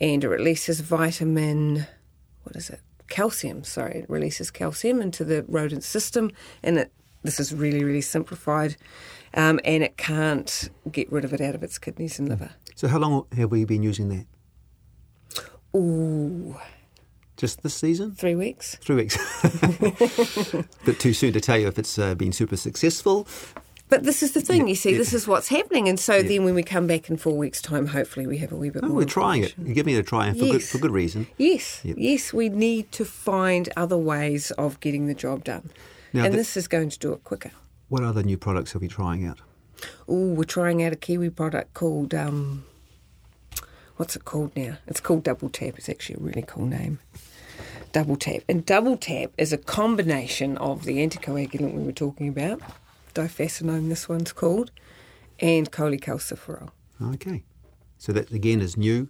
And 0.00 0.24
it 0.24 0.28
releases 0.28 0.80
vitamin, 0.80 1.86
what 2.44 2.56
is 2.56 2.70
it? 2.70 2.80
Calcium, 3.10 3.62
sorry. 3.64 3.98
It 3.98 4.08
releases 4.08 4.50
calcium 4.50 5.02
into 5.02 5.22
the 5.24 5.44
rodent 5.48 5.84
system. 5.84 6.30
And 6.62 6.78
it, 6.78 6.92
this 7.22 7.38
is 7.38 7.52
really, 7.52 7.84
really 7.84 8.00
simplified. 8.00 8.76
um, 9.34 9.60
and 9.64 9.82
it 9.82 9.98
can't 9.98 10.70
get 10.90 11.12
rid 11.12 11.24
of 11.26 11.34
it 11.34 11.40
out 11.42 11.54
of 11.54 11.62
its 11.62 11.78
kidneys 11.78 12.18
and 12.18 12.28
liver. 12.28 12.50
So 12.74 12.88
how 12.88 12.98
long 12.98 13.26
have 13.36 13.50
we 13.50 13.64
been 13.66 13.82
using 13.82 14.08
that? 14.08 14.26
Ooh, 15.76 16.56
Just 17.36 17.62
this 17.62 17.74
season? 17.74 18.12
three 18.14 18.34
weeks. 18.34 18.76
Three 18.82 18.96
weeks. 18.96 19.16
Bit 20.84 20.98
too 20.98 21.12
soon 21.12 21.32
to 21.32 21.40
tell 21.40 21.58
you 21.58 21.68
if 21.68 21.78
it's 21.78 21.98
uh, 21.98 22.14
been 22.14 22.32
super 22.32 22.56
successful. 22.56 23.28
But 23.90 24.04
this 24.04 24.22
is 24.22 24.32
the 24.32 24.40
thing, 24.40 24.68
you 24.68 24.74
see, 24.76 24.92
yeah. 24.92 24.98
this 24.98 25.12
is 25.12 25.26
what's 25.26 25.48
happening. 25.48 25.88
And 25.88 25.98
so 25.98 26.22
then 26.22 26.44
when 26.44 26.54
we 26.54 26.62
come 26.62 26.86
back 26.86 27.10
in 27.10 27.16
four 27.16 27.36
weeks' 27.36 27.60
time, 27.60 27.88
hopefully 27.88 28.26
we 28.26 28.38
have 28.38 28.52
a 28.52 28.56
wee 28.56 28.70
bit 28.70 28.84
Oh, 28.84 28.88
more. 28.88 28.96
we're 28.98 29.04
trying 29.04 29.42
it. 29.42 29.54
You're 29.58 29.74
giving 29.74 29.94
it 29.94 29.98
a 29.98 30.02
try 30.04 30.28
and 30.28 30.38
for, 30.38 30.46
good, 30.46 30.62
for 30.62 30.78
good 30.78 30.92
reason. 30.92 31.26
Yes, 31.38 31.80
Yep. 31.84 31.96
yes, 31.98 32.32
we 32.32 32.48
need 32.48 32.92
to 32.92 33.04
find 33.04 33.68
other 33.76 33.98
ways 33.98 34.52
of 34.52 34.78
getting 34.80 35.06
the 35.08 35.14
job 35.14 35.42
done. 35.44 35.70
Now 36.12 36.24
and 36.24 36.32
the- 36.34 36.38
this 36.38 36.56
is 36.56 36.68
going 36.68 36.88
to 36.90 36.98
do 36.98 37.12
it 37.12 37.24
quicker. 37.24 37.50
What 37.88 38.04
other 38.04 38.22
new 38.22 38.38
products 38.38 38.76
are 38.76 38.78
we 38.78 38.86
trying 38.88 39.26
out? 39.26 39.40
Oh, 40.08 40.28
we're 40.34 40.44
trying 40.44 40.82
out 40.84 40.92
a 40.92 40.96
Kiwi 40.96 41.30
product 41.30 41.74
called, 41.74 42.14
um, 42.14 42.64
what's 43.96 44.14
it 44.14 44.24
called 44.24 44.54
now? 44.56 44.78
It's 44.86 45.00
called 45.00 45.24
Double 45.24 45.48
Tap. 45.48 45.74
It's 45.78 45.88
actually 45.88 46.16
a 46.16 46.24
really 46.24 46.44
cool 46.46 46.66
name. 46.66 47.00
Double 47.92 48.14
Tap. 48.14 48.42
And 48.48 48.64
Double 48.64 48.96
Tap 48.96 49.32
is 49.36 49.52
a 49.52 49.58
combination 49.58 50.56
of 50.58 50.84
the 50.84 50.98
anticoagulant 50.98 51.74
we 51.74 51.82
were 51.82 51.90
talking 51.92 52.28
about, 52.28 52.60
diphacinone, 53.14 53.88
this 53.88 54.08
one's 54.08 54.32
called, 54.32 54.70
and 55.38 55.70
cholecalciferol. 55.70 56.70
Okay. 57.02 57.44
So 57.98 58.12
that 58.12 58.30
again 58.30 58.60
is 58.60 58.76
new. 58.76 59.08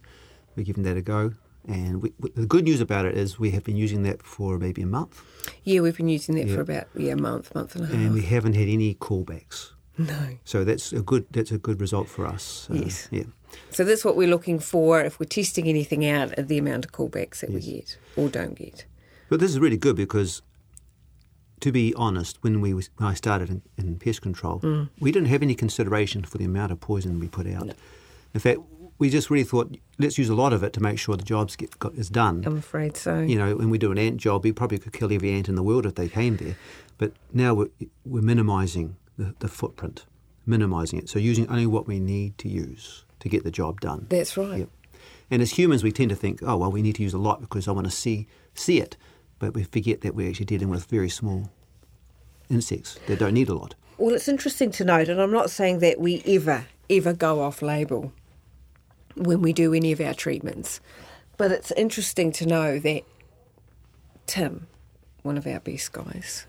We're 0.57 0.65
giving 0.65 0.83
that 0.85 0.97
a 0.97 1.03
go. 1.03 1.35
And 1.69 2.03
we, 2.03 2.13
the 2.35 2.47
good 2.47 2.65
news 2.65 2.81
about 2.81 3.05
it 3.05 3.17
is 3.17 3.39
we 3.39 3.51
have 3.51 3.65
been 3.65 3.77
using 3.77 4.03
that 4.05 4.23
for 4.23 4.59
maybe 4.59 4.81
a 4.81 4.87
month 4.87 5.23
Yeah, 5.63 5.81
we've 5.83 5.97
been 5.97 6.09
using 6.09 6.35
that 6.37 6.47
Yeah. 6.47 6.55
for 6.55 6.61
about 6.63 6.87
yeah, 6.97 7.13
a 7.13 7.17
month, 7.17 7.55
month 7.55 7.77
and 7.77 7.85
a 7.85 7.87
half. 7.89 7.97
and 7.97 8.15
we 8.15 8.23
haven't 8.23 8.55
had 8.55 8.67
any 8.67 8.95
callbacks. 8.95 9.73
no. 9.99 10.39
So 10.45 10.65
that's 10.65 10.93
a 10.93 11.03
good 11.03 11.27
that's 11.31 11.53
a 11.53 11.59
good 11.59 11.79
result 11.81 12.09
for 12.09 12.27
us. 12.27 12.67
Uh, 12.71 12.75
Yes. 12.77 13.09
Yeah. 13.11 13.25
So 13.71 13.85
that's 13.85 14.05
what 14.07 14.17
we're 14.17 14.29
looking 14.29 14.59
for 14.59 15.01
if 15.03 15.21
we're 15.21 15.27
testing 15.27 15.67
anything 15.69 16.07
out 16.07 16.33
at 16.39 16.49
the 16.49 16.57
amount 16.57 16.87
of 16.87 16.93
callbacks 16.93 17.41
that 17.41 17.51
Yes. 17.51 17.65
we 17.67 17.73
get 17.73 17.99
or 18.17 18.29
don't 18.31 18.55
get. 18.55 18.87
But 19.29 19.39
this 19.41 19.51
is 19.51 19.59
really 19.59 19.77
good 19.77 19.97
because, 19.97 20.41
to 21.61 21.73
be 21.73 21.93
honest, 21.95 22.39
when 22.43 22.61
we 22.61 22.73
was, 22.75 22.91
when 22.97 23.09
I 23.09 23.15
started 23.15 23.51
in, 23.51 23.63
in 23.77 23.99
pest 23.99 24.23
control, 24.23 24.61
Mm. 24.61 24.89
we 24.99 25.13
didn't 25.13 25.29
have 25.29 25.43
any 25.43 25.55
consideration 25.55 26.25
for 26.25 26.39
the 26.39 26.45
amount 26.45 26.73
of 26.73 26.81
poison 26.81 27.21
we 27.21 27.29
put 27.29 27.47
out. 27.47 27.71
In 28.35 28.41
fact, 28.41 28.59
we 28.99 29.09
just 29.11 29.31
really 29.31 29.45
thought 29.45 29.77
let's 29.99 30.19
use 30.19 30.29
a 30.29 30.35
lot 30.35 30.53
of 30.53 30.63
it 30.63 30.73
to 30.75 30.81
make 30.81 30.99
sure 30.99 31.17
the 31.17 31.25
jobs 31.25 31.57
get 31.57 31.79
got, 31.79 31.95
is 31.95 32.09
done. 32.11 32.43
I'm 32.47 32.59
afraid 32.59 32.97
so. 32.97 33.21
you 33.21 33.37
know, 33.39 33.57
when 33.57 33.71
we 33.71 33.79
do 33.79 33.91
an 33.93 33.99
ant 33.99 34.19
job, 34.19 34.45
we 34.45 34.53
probably 34.53 34.79
could 34.79 34.93
kill 34.93 35.13
every 35.13 35.33
ant 35.33 35.49
in 35.49 35.55
the 35.55 35.63
world 35.63 35.87
if 35.87 35.95
they 35.95 36.09
came 36.09 36.37
there. 36.37 36.57
But 36.99 37.13
now 37.33 37.55
we're, 37.55 37.71
we're 38.05 38.23
minimising 38.23 38.97
the, 39.17 39.35
the 39.39 39.49
footprint, 39.49 40.05
minimising 40.47 40.99
it. 40.99 41.09
So 41.09 41.19
using 41.19 41.49
only 41.49 41.67
what 41.67 41.87
we 41.87 41.99
need 41.99 42.37
to 42.39 42.49
use 42.49 43.05
to 43.21 43.29
get 43.29 43.43
the 43.45 43.51
job 43.51 43.81
done. 43.81 44.07
That's 44.11 44.37
right. 44.37 44.61
Yep. 44.61 44.69
And 45.31 45.41
as 45.43 45.53
humans, 45.53 45.83
we 45.83 45.93
tend 45.93 46.11
to 46.11 46.17
think, 46.17 46.43
oh 46.43 46.57
well, 46.59 46.71
we 46.73 46.83
need 46.83 46.97
to 46.97 47.03
use 47.03 47.15
a 47.15 47.19
lot 47.19 47.41
because 47.41 47.69
I 47.69 47.73
want 47.73 47.87
to 47.87 47.91
see 47.91 48.27
see 48.55 48.81
it, 48.81 48.97
but 49.41 49.55
we 49.55 49.65
forget 49.65 50.03
that 50.03 50.15
we're 50.15 50.29
actually 50.29 50.47
dealing 50.47 50.69
with 50.69 50.85
very 50.85 51.09
small 51.09 51.51
insects 52.49 53.01
that 53.09 53.19
don't 53.19 53.35
need 53.35 53.49
a 53.49 53.55
lot. 53.55 53.75
Well, 53.99 54.15
it's 54.15 54.29
interesting 54.29 54.71
to 54.73 54.85
note, 54.85 55.09
and 55.09 55.21
I'm 55.21 55.33
not 55.33 55.51
saying 55.51 55.81
that 55.81 55.99
we 55.99 56.23
ever, 56.25 56.67
ever 56.89 57.13
go 57.13 57.41
off 57.43 57.61
label 57.61 58.13
when 59.17 59.43
we 59.43 59.53
do 59.53 59.75
any 59.75 59.91
of 59.91 60.01
our 60.01 60.15
treatments, 60.15 60.81
but 61.37 61.51
it's 61.51 61.73
interesting 61.73 62.31
to 62.33 62.47
know 62.47 62.79
that 62.79 63.03
Tim, 64.27 64.69
one 65.23 65.37
of 65.37 65.47
our 65.47 65.59
best 65.59 65.93
guys, 65.93 66.47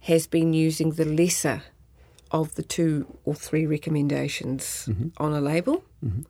has 0.00 0.26
been 0.26 0.52
using 0.52 0.92
the 0.92 1.04
lesser 1.04 1.62
of 2.30 2.54
the 2.56 2.62
two 2.62 3.18
or 3.24 3.34
three 3.34 3.64
recommendations 3.66 4.86
mm-hmm. 4.88 5.08
on 5.18 5.32
a 5.32 5.40
label 5.40 5.84
mm-hmm. 6.04 6.22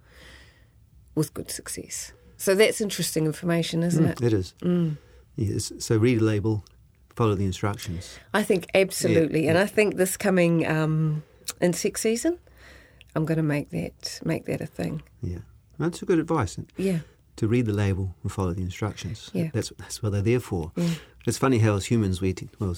with 1.15 1.35
good 1.35 1.51
success. 1.51 2.13
So 2.37 2.55
that's 2.55 2.81
interesting 2.81 3.25
information, 3.25 3.83
isn't 3.83 4.05
mm, 4.05 4.11
it? 4.11 4.23
It 4.23 4.33
is. 4.33 4.55
Mm. 4.61 4.99
Yes. 5.37 5.73
So 5.79 5.97
read 5.97 6.21
the 6.21 6.25
label, 6.25 6.65
follow 7.15 7.35
the 7.35 7.45
instructions. 7.45 8.19
I 8.35 8.43
think 8.43 8.67
absolutely, 8.75 9.49
and 9.49 9.59
I 9.59 9.67
think 9.67 9.97
this 9.97 10.17
coming 10.17 10.67
um, 10.67 11.23
insect 11.61 11.99
season, 12.01 12.39
I'm 13.15 13.25
going 13.25 13.37
to 13.37 13.43
make 13.43 13.71
that 13.71 14.21
make 14.25 14.47
that 14.47 14.61
a 14.61 14.67
thing. 14.67 15.03
Yeah, 15.23 15.39
that's 15.79 16.03
a 16.03 16.07
good 16.07 16.19
advice. 16.19 16.59
Yeah, 16.77 17.01
to 17.37 17.47
read 17.49 17.67
the 17.67 17.73
label 17.73 18.15
and 18.23 18.33
follow 18.33 18.53
the 18.53 18.63
instructions. 18.63 19.31
Yeah. 19.33 19.51
That's 19.53 19.73
that's 19.79 20.03
what 20.03 20.13
they're 20.13 20.23
there 20.23 20.41
for. 20.41 20.73
Yeah. 20.77 20.89
It's 21.27 21.39
funny 21.39 21.59
how 21.59 21.75
as 21.77 21.87
humans 21.87 22.21
we 22.21 22.33
t- 22.33 22.49
well 22.59 22.77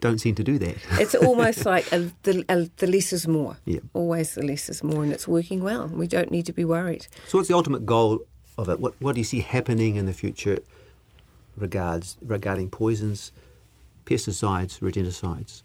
don't 0.00 0.18
seem 0.20 0.34
to 0.34 0.44
do 0.44 0.58
that. 0.58 0.76
it's 1.00 1.14
almost 1.14 1.64
like 1.74 1.90
a, 1.92 2.10
the 2.22 2.44
a, 2.48 2.68
the 2.76 2.86
less 2.86 3.12
is 3.12 3.26
more. 3.26 3.56
Yeah. 3.64 3.80
always 3.94 4.34
the 4.34 4.42
less 4.42 4.68
is 4.68 4.84
more, 4.84 5.02
and 5.02 5.12
it's 5.12 5.26
working 5.26 5.62
well. 5.62 5.88
We 5.88 6.06
don't 6.06 6.30
need 6.30 6.46
to 6.46 6.52
be 6.52 6.64
worried. 6.64 7.06
so 7.26 7.38
what's 7.38 7.48
the 7.48 7.56
ultimate 7.56 7.84
goal 7.86 8.20
of 8.58 8.68
it? 8.68 8.78
What 8.80 8.94
what 9.00 9.14
do 9.14 9.20
you 9.20 9.24
see 9.24 9.40
happening 9.40 9.96
in 9.96 10.06
the 10.06 10.12
future 10.12 10.58
regards 11.56 12.16
regarding 12.20 12.70
poisons, 12.70 13.32
pesticides, 14.04 14.80
rodenticides? 14.80 15.62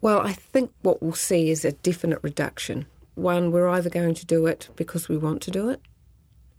Well, 0.00 0.20
I 0.20 0.32
think 0.32 0.70
what 0.82 1.02
we'll 1.02 1.12
see 1.12 1.50
is 1.50 1.64
a 1.64 1.72
definite 1.72 2.20
reduction. 2.22 2.86
One, 3.14 3.50
we're 3.50 3.68
either 3.68 3.90
going 3.90 4.14
to 4.14 4.26
do 4.26 4.46
it 4.46 4.68
because 4.76 5.08
we 5.08 5.16
want 5.16 5.42
to 5.42 5.50
do 5.50 5.70
it, 5.70 5.80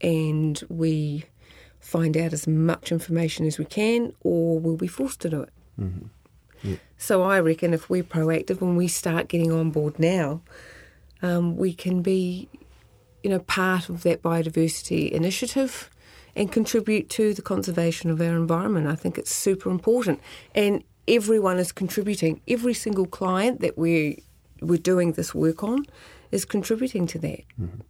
and 0.01 0.62
we 0.67 1.24
find 1.79 2.17
out 2.17 2.34
as 2.34 2.48
much 2.48 2.91
information 2.91 3.46
as 3.46 3.58
we 3.58 3.63
can, 3.65 4.13
or 4.22 4.60
we'll 4.60 4.75
be 4.75 4.88
forced 4.88 5.22
to 5.22 5.29
do 5.29 5.41
it. 5.41 5.53
Yeah. 6.62 6.75
So 6.98 7.24
I 7.24 7.39
reckon 7.39 7.74
if 7.74 7.89
we're 7.89 8.03
proactive 8.03 8.62
and 8.62 8.75
we 8.75 8.89
start 8.89 9.29
getting 9.29 9.51
on 9.53 9.72
board 9.72 9.98
now, 9.98 10.41
um, 11.22 11.55
we 11.55 11.74
can 11.74 12.01
be, 12.01 12.50
you 13.24 13.29
know, 13.29 13.39
part 13.39 13.88
of 13.88 14.03
that 14.03 14.22
biodiversity 14.22 15.10
initiative 15.10 15.89
and 16.36 16.51
contribute 16.51 17.09
to 17.09 17.33
the 17.33 17.41
conservation 17.41 18.09
of 18.09 18.21
our 18.21 18.36
environment. 18.36 18.88
I 18.88 18.95
think 18.95 19.17
it's 19.17 19.33
super 19.33 19.69
important, 19.69 20.19
and 20.53 20.83
everyone 21.07 21.59
is 21.59 21.71
contributing. 21.71 22.41
Every 22.48 22.74
single 22.74 23.05
client 23.05 23.62
that 23.62 23.77
we 23.77 24.24
we're 24.62 24.77
doing 24.77 25.13
this 25.13 25.33
work 25.33 25.63
on 25.63 25.86
is 26.31 26.45
contributing 26.45 27.07
to 27.07 27.19
that. 27.19 27.43
Mm-hmm. 27.59 27.81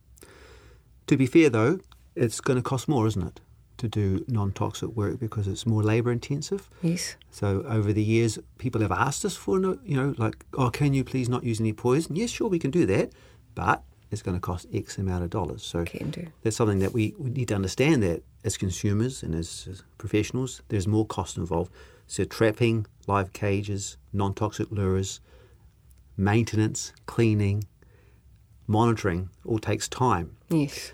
To 1.07 1.17
be 1.17 1.25
fair 1.25 1.49
though, 1.49 1.79
it's 2.15 2.39
going 2.39 2.57
to 2.57 2.63
cost 2.63 2.87
more, 2.87 3.07
isn't 3.07 3.25
it, 3.25 3.41
to 3.77 3.87
do 3.87 4.23
non-toxic 4.27 4.89
work 4.89 5.19
because 5.19 5.47
it's 5.47 5.65
more 5.65 5.81
labour 5.81 6.11
intensive. 6.11 6.69
Yes. 6.81 7.15
So 7.31 7.63
over 7.67 7.91
the 7.91 8.03
years, 8.03 8.37
people 8.57 8.81
have 8.81 8.91
asked 8.91 9.25
us 9.25 9.35
for, 9.35 9.59
no- 9.59 9.79
you 9.83 9.97
know, 9.97 10.13
like, 10.17 10.45
oh, 10.53 10.69
can 10.69 10.93
you 10.93 11.03
please 11.03 11.29
not 11.29 11.43
use 11.43 11.59
any 11.59 11.73
poison? 11.73 12.15
Yes, 12.15 12.29
sure, 12.29 12.47
we 12.47 12.59
can 12.59 12.71
do 12.71 12.85
that, 12.85 13.11
but 13.55 13.83
it's 14.11 14.21
going 14.21 14.35
to 14.35 14.41
cost 14.41 14.65
X 14.73 14.97
amount 14.97 15.23
of 15.23 15.29
dollars. 15.29 15.63
So 15.63 15.83
that's 16.43 16.55
something 16.55 16.79
that 16.79 16.93
we, 16.93 17.13
we 17.17 17.29
need 17.29 17.49
to 17.49 17.55
understand 17.55 18.01
that 18.03 18.23
as 18.43 18.57
consumers 18.57 19.21
and 19.23 19.35
as, 19.35 19.67
as 19.69 19.83
professionals, 19.97 20.61
there's 20.69 20.87
more 20.87 21.05
cost 21.05 21.37
involved. 21.37 21.71
So 22.07 22.23
trapping, 22.23 22.87
live 23.07 23.33
cages, 23.33 23.97
non-toxic 24.13 24.71
lures, 24.71 25.19
maintenance, 26.17 26.91
cleaning, 27.05 27.65
monitoring 28.65 29.29
all 29.45 29.59
takes 29.59 29.87
time. 29.87 30.37
Yes. 30.49 30.91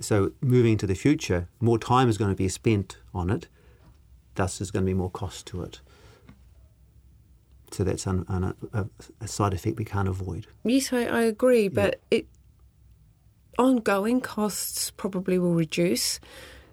So 0.00 0.32
moving 0.40 0.72
into 0.72 0.86
the 0.86 0.94
future, 0.94 1.48
more 1.60 1.78
time 1.78 2.08
is 2.08 2.18
going 2.18 2.30
to 2.30 2.36
be 2.36 2.48
spent 2.48 2.98
on 3.14 3.30
it. 3.30 3.48
Thus, 4.34 4.58
there's 4.58 4.70
going 4.70 4.84
to 4.84 4.90
be 4.90 4.94
more 4.94 5.10
cost 5.10 5.46
to 5.46 5.62
it. 5.62 5.80
So 7.70 7.84
that's 7.84 8.06
an, 8.06 8.24
an, 8.28 8.54
a, 8.72 8.86
a 9.20 9.28
side 9.28 9.52
effect 9.52 9.78
we 9.78 9.84
can't 9.84 10.08
avoid. 10.08 10.46
Yes, 10.64 10.92
I, 10.92 11.04
I 11.04 11.22
agree, 11.22 11.68
but 11.68 12.00
it 12.10 12.26
ongoing 13.58 14.20
costs 14.20 14.90
probably 14.90 15.38
will 15.38 15.54
reduce. 15.54 16.20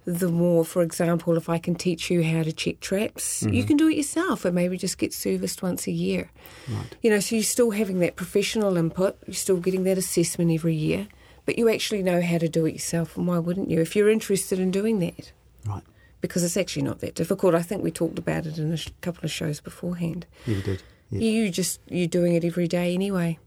The 0.06 0.30
more, 0.30 0.64
for 0.64 0.84
example, 0.84 1.36
if 1.36 1.50
I 1.50 1.58
can 1.58 1.74
teach 1.74 2.12
you 2.12 2.24
how 2.24 2.44
to 2.44 2.54
check 2.54 2.80
traps, 2.80 3.42
you 3.42 3.50
mm-hmm. 3.50 3.68
can 3.68 3.78
do 3.78 3.88
it 3.88 3.98
yourself 3.98 4.46
and 4.46 4.54
maybe 4.54 4.78
just 4.78 5.00
get 5.00 5.14
serviced 5.14 5.64
once 5.64 5.88
a 5.88 5.92
year. 5.92 6.30
Right. 6.70 6.96
You 7.02 7.10
know, 7.10 7.20
so 7.20 7.36
you're 7.36 7.44
still 7.44 7.72
having 7.72 8.00
that 8.00 8.16
professional 8.16 8.78
input, 8.78 9.18
you're 9.26 9.34
still 9.34 9.58
getting 9.58 9.84
that 9.86 9.98
assessment 9.98 10.52
every 10.52 10.76
year, 10.76 11.08
but 11.46 11.58
you 11.58 11.70
actually 11.70 12.04
know 12.04 12.22
how 12.22 12.38
to 12.38 12.48
do 12.48 12.68
it 12.68 12.74
yourself, 12.74 13.18
and 13.18 13.28
why 13.28 13.40
wouldn't 13.40 13.72
you 13.72 13.82
if 13.82 13.96
you're 13.96 14.10
interested 14.10 14.60
in 14.60 14.70
doing 14.70 15.00
that? 15.00 15.32
Right. 15.66 15.84
Because 16.28 16.44
it's 16.44 16.58
actually 16.58 16.84
not 16.84 17.00
that 17.00 17.16
difficult. 17.16 17.56
I 17.56 17.62
think 17.62 17.84
we 17.84 17.92
talked 17.92 18.20
about 18.20 18.46
it 18.46 18.58
in 18.58 18.72
a 18.72 18.78
sh- 18.78 18.90
couple 19.02 19.26
of 19.26 19.32
shows 19.32 19.60
beforehand. 19.60 20.26
Yeah, 20.46 20.56
we 20.56 20.62
did. 20.62 20.84
Yeah. 21.10 21.20
You 21.20 21.50
just 21.50 21.80
you're 21.88 22.08
doing 22.08 22.34
it 22.36 22.44
every 22.44 22.68
day 22.68 22.94
anyway. 22.94 23.40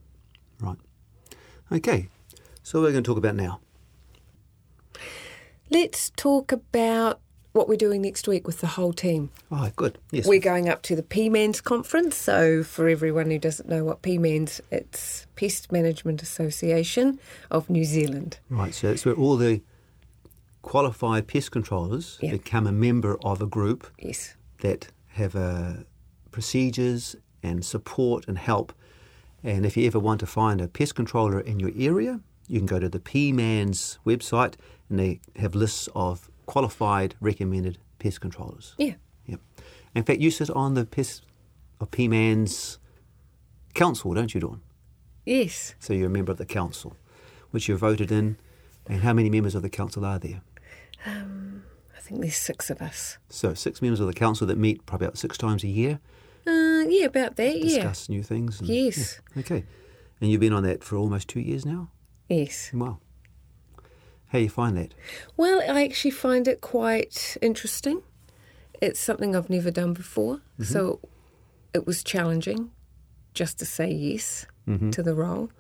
Right. 0.61 0.77
Okay. 1.73 2.09
So 2.63 2.79
what 2.79 2.87
we're 2.87 2.93
going 2.93 3.05
to 3.05 3.09
talk 3.09 3.19
about 3.19 3.35
now. 3.37 3.61
Let's 5.71 6.11
talk 6.11 6.53
about 6.53 7.21
what 7.53 7.69
we're 7.69 7.77
doing 7.77 8.03
next 8.03 8.29
week 8.29 8.47
with 8.47 8.61
the 8.61 8.67
whole 8.69 8.93
team. 8.93 9.31
Oh, 9.51 9.71
good. 9.75 9.99
Yes. 10.13 10.27
We're 10.27 10.41
going 10.41 10.69
up 10.69 10.83
to 10.83 10.97
the 10.97 11.03
PMANZ 11.03 11.63
conference. 11.65 12.17
So, 12.17 12.63
for 12.63 12.89
everyone 12.89 13.31
who 13.31 13.39
doesn't 13.39 13.69
know 13.69 13.85
what 13.85 14.03
P 14.03 14.19
PMANZ, 14.19 14.61
it's 14.71 15.27
Pest 15.37 15.73
Management 15.73 16.23
Association 16.23 17.19
of 17.51 17.69
New 17.69 17.85
Zealand. 17.85 18.39
Right. 18.49 18.75
So 18.75 18.91
it's 18.91 19.05
where 19.05 19.15
all 19.15 19.37
the 19.37 19.61
qualified 20.69 21.27
pest 21.27 21.51
controllers 21.51 22.19
Yeah. 22.21 22.33
become 22.33 22.67
a 22.67 22.73
member 22.73 23.17
of 23.23 23.41
a 23.41 23.47
group 23.47 23.87
Yes. 23.99 24.37
that 24.61 24.89
have 25.21 25.35
uh, 25.35 25.85
procedures 26.31 27.17
and 27.43 27.65
support 27.65 28.29
and 28.29 28.37
help. 28.37 28.73
And 29.43 29.65
if 29.65 29.77
you 29.77 29.87
ever 29.87 29.99
want 29.99 30.21
to 30.21 30.27
find 30.27 30.61
a 30.61 30.69
pest 30.69 30.95
controller 30.95 31.41
in 31.41 31.59
your 31.59 31.73
area, 31.75 32.21
you 32.49 32.59
can 32.59 32.67
go 32.67 32.79
to 32.79 32.89
the 32.89 33.01
PMANZ 33.01 33.99
website 34.05 34.55
and 34.91 34.99
they 34.99 35.21
have 35.37 35.55
lists 35.55 35.89
of 35.95 36.31
qualified 36.47 37.15
recommended 37.21 37.79
pest 37.99 38.21
controllers. 38.21 38.75
Yeah. 38.79 38.97
Yep. 39.27 39.41
In 39.95 40.03
fact, 40.05 40.21
you 40.21 40.31
sit 40.31 40.51
on 40.51 40.75
the 40.75 40.85
pest 40.85 41.23
of 41.81 41.91
PMANZ 41.91 42.79
council, 43.75 44.13
don't 44.15 44.35
you, 44.35 44.41
Dawn? 44.41 44.61
Yes. 45.25 45.75
So 45.79 45.95
you're 45.95 46.09
a 46.09 46.11
member 46.11 46.33
of 46.33 46.39
the 46.39 46.47
council, 46.47 46.95
which 47.53 47.69
you're 47.69 47.79
voted 47.79 48.13
in. 48.13 48.37
And 48.91 49.03
how 49.03 49.13
many 49.13 49.29
members 49.29 49.55
of 49.55 49.61
the 49.63 49.69
council 49.69 50.05
are 50.07 50.19
there? 50.19 50.41
Um, 51.07 51.63
I 51.97 52.01
think 52.01 52.21
there's 52.21 52.37
six 52.37 52.71
of 52.71 52.81
us. 52.81 53.19
So 53.29 53.55
six 53.55 53.81
members 53.83 54.01
of 54.01 54.07
the 54.07 54.13
council 54.15 54.47
that 54.47 54.59
meet 54.59 54.85
probably 54.87 55.07
about 55.07 55.19
six 55.19 55.37
times 55.39 55.63
a 55.65 55.69
year, 55.69 56.01
Uh, 56.47 56.85
yeah, 56.89 57.05
about 57.05 57.37
that. 57.37 57.59
Yeah. 57.59 57.77
discuss 57.77 58.09
new 58.09 58.23
things. 58.23 58.61
and- 58.61 58.69
Yes. 58.69 59.21
yeah, 59.35 59.41
Okay. 59.41 59.65
And 60.21 60.31
you've 60.31 60.41
been 60.41 60.53
on 60.53 60.63
that 60.65 60.83
for 60.83 60.97
almost 60.97 61.29
two 61.29 61.41
years 61.41 61.65
now? 61.67 61.91
Yes. 62.29 62.71
Wow. 62.73 62.99
How 64.29 64.39
you 64.39 64.49
find 64.49 64.77
that? 64.77 64.95
Well, 65.37 65.61
I 65.61 65.85
actually 65.85 66.11
find 66.11 66.49
it 66.49 66.61
quite 66.61 67.37
interesting. 67.41 68.03
It's 68.81 69.01
something 69.01 69.35
I've 69.35 69.51
never 69.51 69.71
done 69.71 69.93
before, 69.93 70.37
mm-hmm. 70.37 70.65
so 70.65 71.01
it 71.75 71.87
was 71.87 72.03
challenging 72.05 72.71
just 73.35 73.59
to 73.59 73.65
say 73.67 73.91
yes 73.91 74.47
mm-hmm. 74.67 74.91
to 74.91 75.03
the 75.03 75.15
role. 75.15 75.51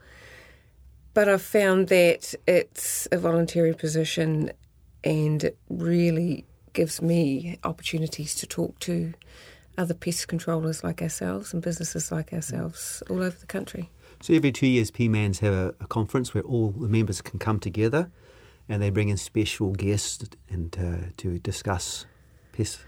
But 1.14 1.28
I've 1.28 1.42
found 1.42 1.88
that 1.88 2.34
it's 2.46 3.08
a 3.10 3.18
voluntary 3.18 3.74
position 3.74 4.52
and 5.04 5.44
it 5.44 5.58
really 5.68 6.44
gives 6.72 7.00
me 7.02 7.58
opportunities 7.64 8.34
to 8.36 8.46
talk 8.46 8.78
to 8.80 9.14
other 9.76 9.94
pest 9.94 10.28
controllers 10.28 10.82
like 10.82 11.00
ourselves 11.00 11.52
and 11.52 11.62
businesses 11.62 12.10
like 12.10 12.32
ourselves 12.32 13.02
all 13.08 13.22
over 13.22 13.36
the 13.38 13.46
country. 13.46 13.90
So 14.20 14.34
every 14.34 14.50
two 14.50 14.66
years, 14.66 14.90
PMANZ 14.90 15.38
have 15.38 15.54
a, 15.54 15.74
a 15.80 15.86
conference 15.86 16.34
where 16.34 16.42
all 16.42 16.70
the 16.70 16.88
members 16.88 17.20
can 17.22 17.38
come 17.38 17.60
together, 17.60 18.10
and 18.68 18.82
they 18.82 18.90
bring 18.90 19.08
in 19.08 19.16
special 19.16 19.72
guests 19.72 20.28
and 20.50 20.76
uh, 20.78 21.10
to 21.18 21.38
discuss 21.38 22.04
pest 22.52 22.80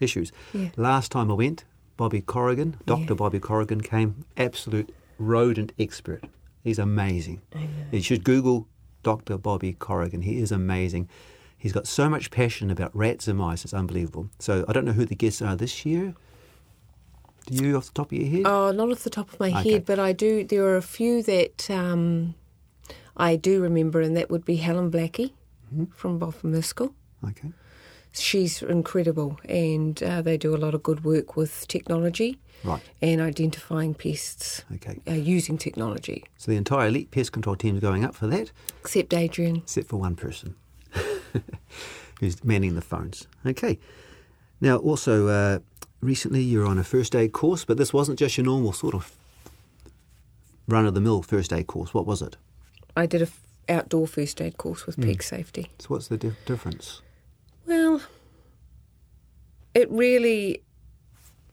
issues. 0.00 0.30
Yeah. 0.52 0.68
Last 0.76 1.10
time 1.10 1.30
I 1.30 1.34
went, 1.34 1.64
Bobby 1.96 2.20
Corrigan, 2.20 2.76
Dr. 2.86 3.00
Yeah. 3.08 3.14
Bobby 3.14 3.40
Corrigan 3.40 3.80
came, 3.80 4.24
absolute 4.36 4.94
rodent 5.18 5.72
expert. 5.78 6.24
He's 6.62 6.78
amazing. 6.78 7.40
You 7.90 8.02
should 8.02 8.24
Google 8.24 8.68
Dr. 9.02 9.38
Bobby 9.38 9.72
Corrigan. 9.72 10.22
He 10.22 10.38
is 10.38 10.52
amazing. 10.52 11.08
He's 11.58 11.72
got 11.72 11.88
so 11.88 12.08
much 12.08 12.30
passion 12.30 12.70
about 12.70 12.94
rats 12.96 13.26
and 13.26 13.36
mice. 13.38 13.64
It's 13.64 13.74
unbelievable. 13.74 14.30
So 14.38 14.64
I 14.68 14.72
don't 14.72 14.84
know 14.84 14.92
who 14.92 15.04
the 15.04 15.16
guests 15.16 15.42
are 15.42 15.56
this 15.56 15.84
year. 15.84 16.14
Do 17.46 17.54
you, 17.64 17.76
off 17.76 17.86
the 17.86 17.92
top 17.92 18.12
of 18.12 18.18
your 18.18 18.28
head? 18.28 18.42
Oh, 18.46 18.70
not 18.70 18.90
off 18.92 19.02
the 19.02 19.10
top 19.10 19.32
of 19.32 19.40
my 19.40 19.50
Okay. 19.50 19.72
head, 19.72 19.84
but 19.84 19.98
I 19.98 20.12
do. 20.12 20.44
There 20.44 20.64
are 20.66 20.76
a 20.76 20.82
few 20.82 21.22
that 21.24 21.68
um, 21.70 22.34
I 23.16 23.34
do 23.36 23.60
remember, 23.60 24.00
and 24.00 24.16
that 24.16 24.30
would 24.30 24.44
be 24.44 24.56
Helen 24.56 24.90
Blackie 24.90 25.32
Mm-hmm. 25.74 25.84
from 25.92 26.18
Boffin 26.18 26.54
Okay. 26.54 27.52
She's 28.12 28.62
incredible, 28.62 29.38
and 29.44 30.02
uh, 30.02 30.22
they 30.22 30.38
do 30.38 30.54
a 30.54 30.56
lot 30.56 30.74
of 30.74 30.82
good 30.82 31.04
work 31.04 31.36
with 31.36 31.66
technology 31.68 32.38
Right. 32.64 32.80
and 33.02 33.20
identifying 33.20 33.92
pests 33.94 34.64
Okay. 34.76 35.00
uh, 35.06 35.12
using 35.12 35.58
technology. 35.58 36.24
So 36.38 36.50
the 36.50 36.56
entire 36.56 36.88
elite 36.88 37.10
pest 37.10 37.32
control 37.32 37.54
team 37.56 37.74
is 37.76 37.82
going 37.82 38.04
up 38.04 38.14
for 38.14 38.26
that, 38.28 38.50
Except 38.80 39.12
Adrian. 39.12 39.56
except 39.56 39.88
for 39.88 39.96
one 39.98 40.16
person 40.16 40.54
who's 42.20 42.42
manning 42.44 42.74
the 42.74 42.80
phones. 42.80 43.26
Okay. 43.46 43.78
Now, 44.60 44.76
also, 44.78 45.28
uh, 45.28 45.58
recently 46.00 46.42
you're 46.42 46.66
on 46.66 46.78
a 46.78 46.84
first 46.84 47.14
aid 47.14 47.32
course, 47.32 47.64
but 47.64 47.76
this 47.76 47.92
wasn't 47.92 48.18
just 48.18 48.36
your 48.36 48.44
normal 48.46 48.72
sort 48.72 48.94
of 48.94 49.12
run 50.66 50.86
of 50.86 50.94
the 50.94 51.00
mill 51.00 51.22
first 51.22 51.52
aid 51.52 51.66
course. 51.66 51.94
What 51.94 52.06
was 52.06 52.22
it? 52.22 52.36
I 52.96 53.06
did 53.06 53.22
a 53.22 53.26
f- 53.26 53.40
outdoor 53.68 54.06
first 54.06 54.40
aid 54.40 54.58
course 54.58 54.86
with 54.86 55.00
Peak 55.00 55.22
safety. 55.22 55.70
So, 55.78 55.86
what's 55.88 56.08
the 56.08 56.16
di- 56.16 56.32
difference? 56.46 57.02
Well, 57.66 58.02
it 59.74 59.90
really 59.90 60.62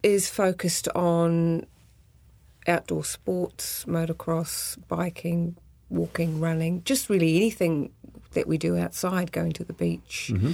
is 0.01 0.29
focused 0.29 0.87
on 0.89 1.65
outdoor 2.67 3.03
sports, 3.03 3.85
motocross, 3.85 4.77
biking, 4.87 5.57
walking, 5.95 6.39
running, 6.39 6.83
just 6.83 7.09
really 7.09 7.35
anything 7.37 7.91
that 8.33 8.47
we 8.47 8.57
do 8.57 8.77
outside, 8.77 9.31
going 9.31 9.53
to 9.53 9.63
the 9.63 9.73
beach. 9.73 10.31
Mm-hmm. 10.33 10.51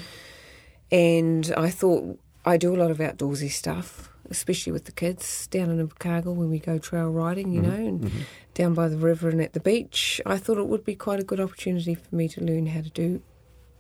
And 0.92 1.54
I 1.58 1.70
thought 1.70 2.20
I 2.46 2.58
do 2.58 2.76
a 2.76 2.78
lot 2.78 2.92
of 2.92 2.98
outdoorsy 2.98 3.50
stuff, 3.50 4.10
especially 4.30 4.72
with 4.72 4.86
the 4.86 4.92
kids 4.92 5.48
down 5.48 5.70
in 5.70 5.86
Invercargill 5.86 6.36
when 6.36 6.50
we 6.50 6.60
go 6.60 6.78
trail 6.78 7.10
riding, 7.10 7.52
you 7.52 7.62
mm-hmm. 7.62 7.70
know, 7.70 7.88
and 7.88 8.02
mm-hmm. 8.02 8.20
down 8.54 8.74
by 8.74 8.88
the 8.88 8.98
river 8.98 9.30
and 9.30 9.42
at 9.42 9.54
the 9.54 9.60
beach. 9.60 10.22
I 10.26 10.38
thought 10.38 10.58
it 10.58 10.68
would 10.68 10.86
be 10.86 10.96
quite 10.96 11.20
a 11.20 11.24
good 11.24 11.40
opportunity 11.40 11.96
for 11.96 12.16
me 12.16 12.28
to 12.30 12.42
learn 12.44 12.68
how 12.68 12.82
to 12.82 12.90
do 12.90 13.22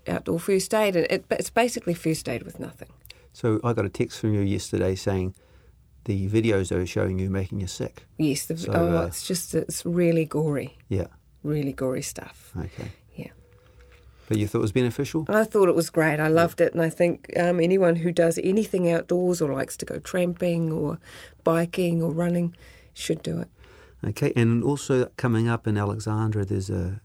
outdoor 0.07 0.39
first 0.39 0.73
aid. 0.73 0.95
And 0.95 1.07
it, 1.09 1.25
it's 1.29 1.49
basically 1.49 1.93
first 1.93 2.27
aid 2.27 2.43
with 2.43 2.59
nothing. 2.59 2.89
So, 3.33 3.61
I 3.63 3.71
got 3.71 3.85
a 3.85 3.89
text 3.89 4.19
from 4.19 4.33
you 4.33 4.41
yesterday 4.41 4.93
saying 4.95 5.35
the 6.05 6.29
videos 6.29 6.69
they 6.69 6.75
were 6.75 6.85
showing 6.85 7.19
you 7.19 7.29
making 7.29 7.61
you 7.61 7.67
sick. 7.67 8.05
Yes, 8.17 8.45
the, 8.45 8.57
So, 8.57 8.71
oh, 8.73 8.97
uh, 8.97 9.05
it's 9.05 9.25
just 9.25 9.55
it's 9.55 9.85
really 9.85 10.25
gory, 10.25 10.77
Yeah. 10.89 11.07
Really 11.43 11.73
gory 11.73 12.01
stuff. 12.01 12.51
Okay. 12.57 12.91
Yeah, 13.15 13.31
But 14.27 14.37
you 14.37 14.47
thought 14.47 14.59
it 14.59 14.61
was 14.61 14.71
beneficial? 14.71 15.25
I 15.27 15.43
thought 15.43 15.67
it 15.69 15.75
was 15.75 15.89
great. 15.89 16.19
I 16.19 16.27
loved 16.27 16.61
it, 16.61 16.73
and 16.73 16.81
I 16.81 16.89
think 16.89 17.31
um, 17.37 17.59
anyone 17.59 17.95
who 17.97 18.11
does 18.11 18.39
anything 18.43 18.89
outdoors 18.91 19.41
or 19.41 19.51
likes 19.53 19.75
to 19.77 19.85
go 19.85 19.99
tramping 19.99 20.71
or 20.71 20.99
biking 21.43 22.01
or 22.01 22.11
running 22.11 22.55
should 22.93 23.21
do 23.23 23.39
it. 23.41 23.47
Okay, 24.03 24.31
and 24.35 24.63
also 24.63 25.05
coming 25.17 25.47
up 25.49 25.67
in 25.67 25.77
Alexandra, 25.77 26.45
there's 26.45 26.69
a 26.69 27.01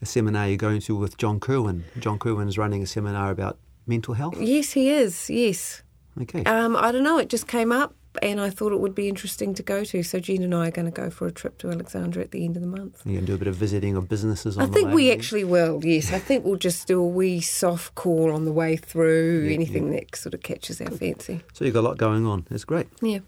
a 0.00 0.06
seminar 0.06 0.46
you're 0.46 0.56
going 0.56 0.80
to 0.80 0.94
with 0.96 1.16
John 1.18 1.40
Kirwan. 1.40 1.82
John 1.98 2.18
Kirwan's 2.18 2.56
running 2.56 2.82
a 2.82 2.86
seminar 2.86 3.30
about 3.32 3.58
mental 3.86 4.14
health. 4.14 4.36
Yes, 4.38 4.72
he 4.72 4.90
is. 4.90 5.28
Yes. 5.28 5.82
Okay, 6.20 6.44
Um, 6.44 6.76
I 6.76 6.92
don't 6.92 7.02
know. 7.02 7.18
It 7.18 7.28
just 7.28 7.46
came 7.48 7.72
up, 7.72 7.94
and 8.22 8.40
I 8.40 8.50
thought 8.50 8.72
it 8.72 8.80
would 8.80 8.94
be 8.94 9.08
interesting 9.08 9.54
to 9.54 9.62
go 9.62 9.84
to. 9.84 10.02
So 10.02 10.18
Jean 10.20 10.42
and 10.42 10.54
I 10.54 10.68
are 10.68 10.70
going 10.70 10.86
to 10.86 10.90
go 10.92 11.10
for 11.10 11.26
a 11.26 11.32
trip 11.32 11.58
to 11.58 11.70
Alexandra 11.70 12.22
at 12.22 12.30
the 12.30 12.44
end 12.44 12.56
of 12.56 12.62
the 12.62 12.68
month. 12.68 13.02
you 13.04 13.16
can 13.16 13.24
do 13.24 13.34
a 13.34 13.38
bit 13.38 13.48
of 13.48 13.56
visiting 13.56 13.96
of 13.96 14.08
businesses. 14.08 14.56
On 14.56 14.64
I 14.64 14.66
think 14.66 14.92
we 14.92 15.10
actually 15.10 15.44
will. 15.44 15.80
Yes, 15.84 16.12
I 16.12 16.18
think 16.18 16.44
we'll 16.44 16.56
just 16.56 16.86
do 16.86 17.00
a 17.00 17.06
wee 17.06 17.40
soft 17.40 17.94
call 17.94 18.32
on 18.32 18.44
the 18.44 18.52
way 18.52 18.76
through. 18.76 19.44
Yeah, 19.46 19.54
anything 19.54 19.90
that 19.90 20.14
sort 20.16 20.34
of 20.34 20.42
catches 20.42 20.80
our 20.80 20.90
fancy. 20.90 21.42
So 21.52 21.64
you've 21.64 21.74
got 21.74 21.80
a 21.80 21.88
lot 21.88 21.98
going 21.98 22.26
on. 22.26 22.46
That's 22.50 22.64
great. 22.64 22.88
Yeah. 23.00 23.20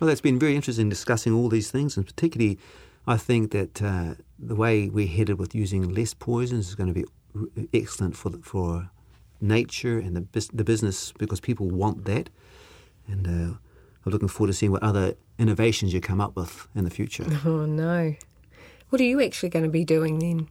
Well, 0.00 0.08
that's 0.08 0.20
been 0.20 0.38
very 0.38 0.56
interesting 0.56 0.88
discussing 0.88 1.32
all 1.32 1.48
these 1.48 1.70
things, 1.70 1.96
and 1.96 2.04
particularly, 2.04 2.58
I 3.06 3.16
think 3.16 3.52
that 3.52 3.80
uh, 3.80 4.14
the 4.38 4.56
way 4.56 4.88
we're 4.88 5.06
headed 5.06 5.38
with 5.38 5.54
using 5.54 5.94
less 5.94 6.14
poisons 6.14 6.68
is 6.68 6.74
going 6.74 6.92
to 6.92 6.94
be 6.94 7.04
excellent 7.72 8.16
for 8.16 8.30
the, 8.30 8.38
for 8.38 8.90
nature 9.40 9.98
and 9.98 10.16
the 10.16 10.48
the 10.52 10.64
business 10.64 11.12
because 11.12 11.40
people 11.40 11.68
want 11.68 12.04
that, 12.06 12.28
and 13.06 13.26
uh, 13.26 13.56
I'm 14.04 14.12
looking 14.12 14.28
forward 14.28 14.48
to 14.48 14.52
seeing 14.52 14.72
what 14.72 14.82
other 14.82 15.14
innovations 15.38 15.94
you 15.94 16.00
come 16.00 16.20
up 16.20 16.36
with 16.36 16.68
in 16.74 16.84
the 16.84 16.90
future. 16.90 17.24
Oh 17.44 17.66
no. 17.66 18.14
What 18.90 19.00
are 19.00 19.04
you 19.04 19.20
actually 19.22 19.48
going 19.48 19.64
to 19.64 19.70
be 19.70 19.84
doing 19.84 20.18
then? 20.18 20.48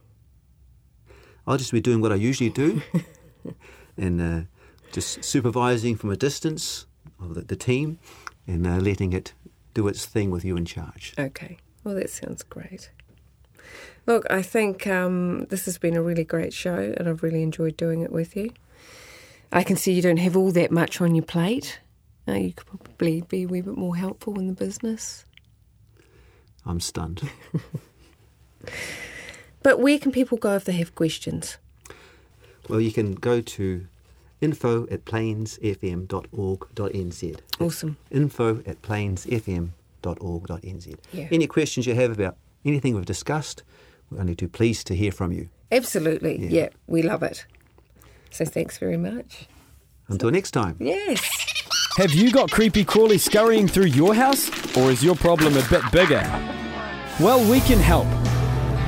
I'll 1.46 1.56
just 1.56 1.72
be 1.72 1.80
doing 1.80 2.00
what 2.00 2.12
I 2.12 2.16
usually 2.16 2.50
do, 2.50 2.82
and 3.96 4.20
uh, 4.20 4.40
just 4.92 5.24
supervising 5.24 5.96
from 5.96 6.10
a 6.10 6.16
distance 6.16 6.86
of 7.20 7.34
the, 7.34 7.42
the 7.42 7.56
team, 7.56 7.98
and 8.46 8.66
uh, 8.66 8.76
letting 8.76 9.12
it 9.12 9.32
do 9.72 9.88
its 9.88 10.04
thing 10.06 10.30
with 10.30 10.44
you 10.44 10.56
in 10.56 10.64
charge. 10.64 11.14
Okay. 11.18 11.58
Well, 11.84 11.94
that 11.94 12.10
sounds 12.10 12.42
great. 12.42 12.90
Look, 14.06 14.26
I 14.30 14.42
think 14.42 14.86
um, 14.86 15.46
this 15.46 15.64
has 15.64 15.78
been 15.78 15.96
a 15.96 16.02
really 16.02 16.24
great 16.24 16.52
show, 16.52 16.94
and 16.96 17.08
I've 17.08 17.22
really 17.22 17.42
enjoyed 17.42 17.76
doing 17.76 18.02
it 18.02 18.12
with 18.12 18.36
you. 18.36 18.50
I 19.52 19.62
can 19.62 19.76
see 19.76 19.92
you 19.92 20.02
don't 20.02 20.18
have 20.18 20.36
all 20.36 20.50
that 20.52 20.70
much 20.70 21.00
on 21.00 21.14
your 21.14 21.24
plate. 21.24 21.80
Uh, 22.26 22.32
you 22.32 22.52
could 22.52 22.66
probably 22.66 23.20
be 23.22 23.42
a 23.42 23.46
wee 23.46 23.60
bit 23.60 23.76
more 23.76 23.96
helpful 23.96 24.38
in 24.38 24.46
the 24.46 24.54
business. 24.54 25.24
I'm 26.66 26.80
stunned. 26.80 27.22
But 29.64 29.80
where 29.80 29.98
can 29.98 30.12
people 30.12 30.38
go 30.38 30.54
if 30.56 30.64
they 30.66 30.74
have 30.74 30.94
questions? 30.94 31.56
Well, 32.68 32.80
you 32.82 32.92
can 32.92 33.14
go 33.14 33.40
to 33.40 33.86
info 34.42 34.86
at 34.88 35.06
plainsfm.org.nz. 35.06 37.40
Awesome. 37.60 37.96
Info 38.10 38.62
at 38.66 38.82
plainsfm.org.nz. 38.82 40.98
Yeah. 41.12 41.28
Any 41.32 41.46
questions 41.46 41.86
you 41.86 41.94
have 41.94 42.12
about 42.12 42.36
anything 42.66 42.94
we've 42.94 43.06
discussed, 43.06 43.62
we're 44.10 44.20
only 44.20 44.36
too 44.36 44.48
pleased 44.48 44.86
to 44.88 44.94
hear 44.94 45.12
from 45.12 45.32
you. 45.32 45.48
Absolutely. 45.72 46.36
Yeah. 46.38 46.48
Yeah, 46.50 46.68
we 46.86 47.00
love 47.00 47.22
it. 47.22 47.46
So 48.30 48.44
thanks 48.44 48.76
very 48.76 48.98
much. 48.98 49.48
Until 50.08 50.30
next 50.30 50.50
time. 50.50 50.76
Yes. 50.78 51.22
Have 51.96 52.12
you 52.12 52.32
got 52.32 52.50
creepy 52.50 52.84
crawly 52.84 53.18
scurrying 53.18 53.68
through 53.68 53.86
your 53.86 54.16
house? 54.16 54.50
Or 54.76 54.90
is 54.90 55.04
your 55.04 55.14
problem 55.14 55.56
a 55.56 55.62
bit 55.70 55.80
bigger? 55.92 56.22
Well, 57.20 57.48
we 57.48 57.60
can 57.60 57.78
help. 57.78 58.08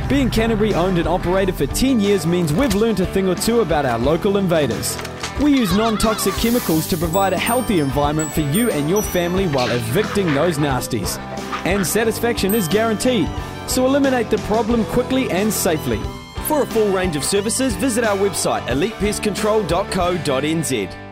Being 0.09 0.29
Canterbury 0.29 0.75
owned 0.75 0.99
and 0.99 1.07
operated 1.07 1.55
for 1.55 1.69
10 1.69 2.01
years 2.01 2.27
means 2.27 2.53
we've 2.53 2.75
learnt 2.75 2.99
a 2.99 3.07
thing 3.07 3.29
or 3.29 3.37
two 3.37 3.61
about 3.61 3.87
our 3.87 4.01
local 4.01 4.39
invaders. 4.39 4.99
We 5.41 5.57
use 5.57 5.73
non 5.77 5.99
toxic 5.99 6.35
chemicals 6.35 6.89
to 6.89 6.97
provide 6.97 7.33
a 7.33 7.39
healthy 7.39 7.79
environment 7.79 8.33
for 8.33 8.41
you 8.41 8.73
and 8.73 8.91
your 8.91 9.05
family 9.05 9.47
while 9.47 9.71
evicting 9.71 10.35
those 10.35 10.59
nasties. 10.59 11.17
And 11.65 11.87
satisfaction 11.87 12.57
is 12.57 12.67
guaranteed, 12.67 13.29
so 13.69 13.87
eliminate 13.87 14.31
the 14.31 14.39
problem 14.49 14.85
quickly 14.87 15.31
and 15.31 15.53
safely. 15.53 16.01
For 16.49 16.63
a 16.63 16.67
full 16.67 16.93
range 16.93 17.15
of 17.15 17.23
services, 17.23 17.77
visit 17.77 18.03
our 18.03 18.17
website 18.17 18.67
elitepestcontrol.co.nz. 18.67 21.06